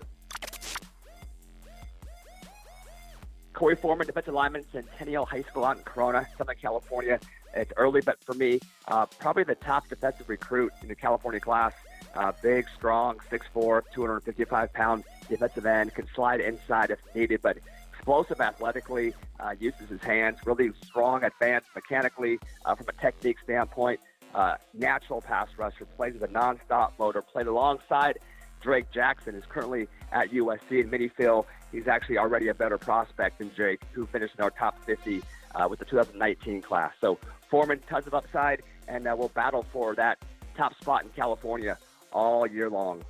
Corey 3.54 3.76
Foreman, 3.76 4.06
defensive 4.06 4.34
lineman, 4.34 4.66
Centennial 4.72 5.26
High 5.26 5.44
School 5.44 5.64
out 5.64 5.78
in 5.78 5.84
Corona, 5.84 6.28
Southern 6.38 6.58
California. 6.58 7.20
It's 7.54 7.72
early, 7.78 8.02
but 8.02 8.22
for 8.22 8.34
me, 8.34 8.60
uh, 8.90 9.06
probably 9.06 9.44
the 9.44 9.56
top 9.56 9.88
defensive 9.88 10.28
recruit 10.28 10.74
in 10.82 10.90
the 10.90 10.96
California 10.96 11.40
class. 11.40 11.72
Uh, 12.16 12.34
big, 12.42 12.66
strong, 12.76 13.18
6'4", 13.32 13.82
255 13.94 14.74
pound 14.74 15.04
defensive 15.30 15.66
end, 15.66 15.94
can 15.94 16.06
slide 16.14 16.42
inside 16.42 16.92
if 16.92 17.00
needed, 17.14 17.42
but 17.42 17.58
explosive 18.06 18.40
athletically, 18.40 19.16
uh, 19.40 19.56
uses 19.60 19.90
his 19.90 20.02
hands, 20.02 20.38
really 20.46 20.72
strong, 20.86 21.24
advanced 21.24 21.68
mechanically 21.74 22.38
uh, 22.64 22.76
from 22.76 22.86
a 22.88 23.02
technique 23.02 23.38
standpoint. 23.44 24.00
Uh, 24.36 24.58
natural 24.76 25.22
pass 25.22 25.48
rusher, 25.58 25.86
plays 25.98 26.14
with 26.14 26.22
a 26.22 26.28
nonstop 26.28 26.92
motor, 27.00 27.24
played 27.24 27.48
alongside 27.48 28.20
Drake 28.62 28.86
Jackson, 28.94 29.34
who's 29.34 29.46
currently 29.50 29.88
at 30.12 30.30
USC. 30.32 30.82
And 30.82 30.92
many 30.92 31.08
feel 31.08 31.48
he's 31.72 31.88
actually 31.88 32.20
already 32.20 32.50
a 32.50 32.54
better 32.54 32.78
prospect 32.78 33.40
than 33.40 33.50
Drake, 33.56 33.82
who 33.94 34.06
finished 34.06 34.36
in 34.38 34.44
our 34.44 34.52
top 34.52 34.86
50 34.86 35.24
uh, 35.56 35.68
with 35.68 35.80
the 35.80 35.86
2019 35.86 36.62
class. 36.62 36.92
So 37.02 37.18
Foreman, 37.50 37.80
tons 37.90 38.06
of 38.06 38.14
upside, 38.14 38.62
and 38.88 39.08
uh, 39.08 39.16
we'll 39.18 39.30
battle 39.30 39.66
for 39.74 39.96
that 39.96 40.20
top 40.56 40.80
spot 40.80 41.06
in 41.06 41.10
California 41.10 41.80
all 42.14 42.46
year 42.46 42.70
long. 42.70 43.04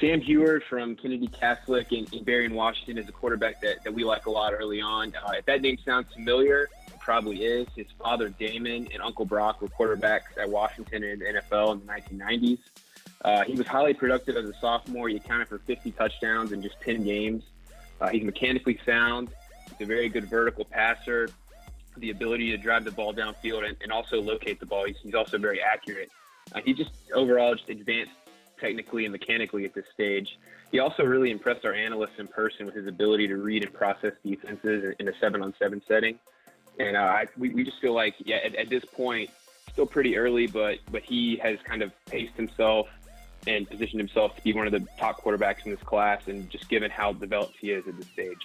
Sam 0.00 0.22
Huard 0.22 0.62
from 0.64 0.96
Kennedy 0.96 1.26
Catholic 1.26 1.92
in, 1.92 2.06
in 2.12 2.24
Burien, 2.24 2.52
Washington 2.52 2.96
is 2.96 3.06
a 3.08 3.12
quarterback 3.12 3.60
that, 3.60 3.84
that 3.84 3.92
we 3.92 4.02
like 4.02 4.24
a 4.24 4.30
lot 4.30 4.54
early 4.54 4.80
on. 4.80 5.12
Uh, 5.14 5.32
if 5.32 5.44
that 5.44 5.60
name 5.60 5.76
sounds 5.84 6.12
familiar, 6.14 6.70
it 6.86 6.98
probably 6.98 7.44
is. 7.44 7.68
His 7.76 7.86
father, 7.98 8.30
Damon, 8.30 8.88
and 8.94 9.02
Uncle 9.02 9.26
Brock 9.26 9.60
were 9.60 9.68
quarterbacks 9.68 10.38
at 10.40 10.48
Washington 10.48 11.04
and 11.04 11.20
NFL 11.20 11.72
in 11.74 11.86
the 11.86 11.92
1990s. 11.92 12.58
Uh, 13.22 13.44
he 13.44 13.52
was 13.52 13.66
highly 13.66 13.92
productive 13.92 14.36
as 14.36 14.46
a 14.46 14.54
sophomore. 14.54 15.10
He 15.10 15.16
accounted 15.16 15.48
for 15.48 15.58
50 15.58 15.90
touchdowns 15.92 16.52
in 16.52 16.62
just 16.62 16.80
10 16.80 17.04
games. 17.04 17.44
Uh, 18.00 18.08
he's 18.08 18.24
mechanically 18.24 18.80
sound. 18.86 19.28
He's 19.68 19.82
a 19.82 19.86
very 19.86 20.08
good 20.08 20.24
vertical 20.24 20.64
passer. 20.64 21.28
The 21.98 22.10
ability 22.10 22.50
to 22.52 22.56
drive 22.56 22.84
the 22.84 22.90
ball 22.90 23.12
downfield 23.12 23.68
and, 23.68 23.76
and 23.82 23.92
also 23.92 24.22
locate 24.22 24.60
the 24.60 24.66
ball. 24.66 24.86
He's, 24.86 24.96
he's 25.02 25.14
also 25.14 25.36
very 25.36 25.60
accurate. 25.60 26.10
Uh, 26.54 26.60
he 26.64 26.72
just 26.72 26.90
overall 27.14 27.54
just 27.54 27.68
advanced 27.68 28.12
technically 28.60 29.04
and 29.04 29.12
mechanically 29.12 29.64
at 29.64 29.74
this 29.74 29.86
stage. 29.92 30.38
He 30.70 30.78
also 30.78 31.02
really 31.02 31.30
impressed 31.30 31.64
our 31.64 31.74
analysts 31.74 32.18
in 32.18 32.28
person 32.28 32.66
with 32.66 32.74
his 32.74 32.86
ability 32.86 33.26
to 33.28 33.36
read 33.36 33.64
and 33.64 33.72
process 33.72 34.12
defenses 34.24 34.94
in 34.98 35.08
a 35.08 35.12
seven-on-seven 35.20 35.82
setting. 35.88 36.18
And 36.78 36.96
uh, 36.96 37.00
I, 37.00 37.26
we, 37.36 37.50
we 37.50 37.64
just 37.64 37.80
feel 37.80 37.94
like, 37.94 38.14
yeah, 38.18 38.36
at, 38.36 38.54
at 38.54 38.68
this 38.70 38.84
point, 38.84 39.30
still 39.72 39.86
pretty 39.86 40.16
early, 40.16 40.46
but 40.46 40.78
but 40.90 41.02
he 41.02 41.36
has 41.36 41.58
kind 41.64 41.82
of 41.82 41.92
paced 42.06 42.34
himself 42.34 42.88
and 43.46 43.68
positioned 43.68 44.00
himself 44.00 44.36
to 44.36 44.42
be 44.42 44.52
one 44.52 44.66
of 44.66 44.72
the 44.72 44.86
top 44.98 45.22
quarterbacks 45.22 45.64
in 45.64 45.70
this 45.70 45.82
class. 45.82 46.28
And 46.28 46.48
just 46.50 46.68
given 46.68 46.90
how 46.90 47.12
developed 47.12 47.56
he 47.60 47.70
is 47.70 47.86
at 47.86 47.96
this 47.96 48.08
stage. 48.08 48.38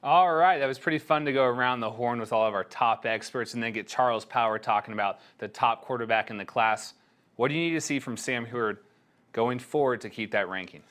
All 0.00 0.32
right, 0.32 0.58
that 0.58 0.66
was 0.66 0.78
pretty 0.78 1.00
fun 1.00 1.24
to 1.24 1.32
go 1.32 1.42
around 1.42 1.80
the 1.80 1.90
horn 1.90 2.20
with 2.20 2.32
all 2.32 2.46
of 2.46 2.54
our 2.54 2.62
top 2.62 3.04
experts 3.04 3.54
and 3.54 3.62
then 3.62 3.72
get 3.72 3.88
Charles 3.88 4.24
Power 4.24 4.56
talking 4.56 4.94
about 4.94 5.18
the 5.38 5.48
top 5.48 5.82
quarterback 5.82 6.30
in 6.30 6.36
the 6.36 6.44
class. 6.44 6.94
What 7.34 7.48
do 7.48 7.54
you 7.54 7.68
need 7.68 7.74
to 7.74 7.80
see 7.80 7.98
from 7.98 8.16
Sam 8.16 8.46
Huard 8.46 8.78
going 9.32 9.58
forward 9.58 10.00
to 10.02 10.08
keep 10.08 10.30
that 10.30 10.48
ranking? 10.48 10.82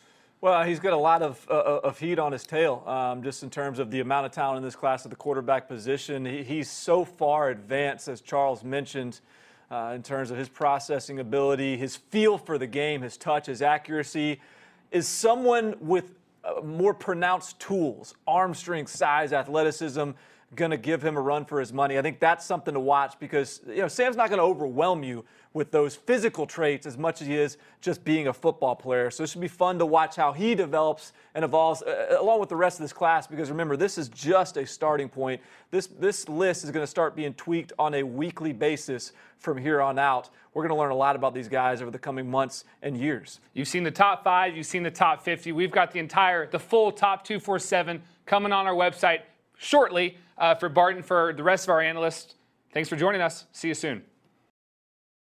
Well, 0.42 0.62
he's 0.66 0.82
got 0.82 0.92
a 0.92 0.98
lot 0.98 1.22
of, 1.22 1.48
uh, 1.50 1.54
uh, 1.54 1.80
of 1.86 1.98
heat 1.98 2.20
on 2.20 2.34
his 2.34 2.46
tail, 2.46 2.84
um, 2.86 3.24
just 3.24 3.44
in 3.44 3.50
terms 3.50 3.80
of 3.80 3.92
the 3.92 4.02
amount 4.02 4.26
of 4.26 4.34
talent 4.34 4.58
in 4.58 4.64
this 4.64 4.76
class 4.76 5.06
at 5.06 5.10
the 5.10 5.16
quarterback 5.16 5.70
position. 5.70 6.26
He, 6.26 6.44
he's 6.44 6.70
so 6.70 7.06
far 7.06 7.50
advanced, 7.50 8.10
as 8.10 8.20
Charles 8.20 8.62
mentioned, 8.62 9.22
uh, 9.72 9.94
in 9.96 10.04
terms 10.04 10.32
of 10.32 10.38
his 10.38 10.50
processing 10.50 11.20
ability, 11.20 11.78
his 11.78 11.96
feel 11.96 12.38
for 12.38 12.58
the 12.58 12.68
game, 12.68 13.04
his 13.04 13.16
touch, 13.16 13.46
his 13.46 13.62
accuracy. 13.62 14.42
Is 14.92 15.08
someone 15.08 15.76
with 15.80 16.12
more 16.64 16.94
pronounced 16.94 17.60
tools, 17.60 18.16
arm 18.28 18.54
strength, 18.54 18.92
size, 18.92 19.34
athleticism, 19.34 20.12
going 20.56 20.72
to 20.72 20.78
give 20.78 21.04
him 21.04 21.18
a 21.18 21.22
run 21.22 21.46
for 21.46 21.60
his 21.60 21.74
money. 21.74 21.98
I 21.98 22.02
think 22.02 22.20
that's 22.20 22.46
something 22.46 22.74
to 22.74 22.80
watch 22.80 23.20
because 23.20 23.62
you 23.68 23.78
know 23.78 23.88
Sam's 23.88 24.16
not 24.16 24.30
going 24.30 24.40
to 24.40 24.46
overwhelm 24.46 25.04
you 25.04 25.26
with 25.58 25.72
those 25.72 25.96
physical 25.96 26.46
traits 26.46 26.86
as 26.86 26.98
much 26.98 27.20
as 27.20 27.28
he 27.28 27.36
is 27.36 27.58
just 27.82 28.06
being 28.06 28.28
a 28.28 28.34
football 28.34 28.76
player. 28.76 29.10
So 29.10 29.24
it 29.24 29.30
should 29.30 29.42
be 29.42 29.48
fun 29.48 29.80
to 29.80 29.86
watch 29.86 30.16
how 30.16 30.32
he 30.32 30.54
develops 30.54 31.14
and 31.34 31.44
evolves 31.44 31.82
uh, 31.82 32.12
uh 32.12 32.22
along 32.22 32.40
with 32.40 32.50
the 32.50 32.56
rest 32.56 32.80
of 32.80 32.84
this 32.84 32.94
class 32.94 33.28
because 33.28 33.50
remember 33.50 33.76
this 33.76 33.98
is 33.98 34.08
just 34.10 34.56
a 34.58 34.66
starting 34.66 35.10
point. 35.10 35.42
This 35.72 35.88
this 35.88 36.30
list 36.30 36.64
is 36.64 36.72
going 36.72 36.84
to 36.84 36.88
start 36.88 37.16
being 37.16 37.34
tweaked 37.34 37.74
on 37.80 37.96
a 37.96 38.04
weekly 38.04 38.54
basis 38.54 39.12
from 39.40 39.58
here 39.58 39.82
on 39.82 40.00
out. 40.00 40.30
We're 40.54 40.64
going 40.64 40.76
to 40.76 40.80
learn 40.80 40.92
a 40.92 40.96
lot 40.96 41.16
about 41.16 41.34
these 41.34 41.48
guys 41.48 41.82
over 41.82 41.92
the 41.92 42.00
coming 42.00 42.30
months 42.30 42.64
and 42.82 42.98
years. 42.98 43.40
You've 43.54 43.68
seen 43.68 43.84
the 43.84 43.92
top 43.92 44.24
5, 44.24 44.56
you've 44.56 44.66
seen 44.66 44.84
the 44.84 44.92
top 44.92 45.24
50. 45.24 45.52
We've 45.52 45.72
got 45.72 45.92
the 45.92 46.00
entire 46.00 46.48
the 46.48 46.60
full 46.60 46.92
top 46.92 47.24
247 47.24 48.02
coming 48.26 48.52
on 48.52 48.68
our 48.68 48.74
website 48.74 49.22
shortly 49.58 50.18
uh, 50.38 50.56
for 50.56 50.70
Barton, 50.70 51.02
for 51.04 51.34
the 51.34 51.44
rest 51.44 51.66
of 51.66 51.72
our 51.72 51.82
analysts. 51.82 52.36
Thanks 52.74 52.90
for 52.90 52.96
joining 52.96 53.22
us. 53.22 53.46
See 53.52 53.70
you 53.70 53.74
soon. 53.74 54.17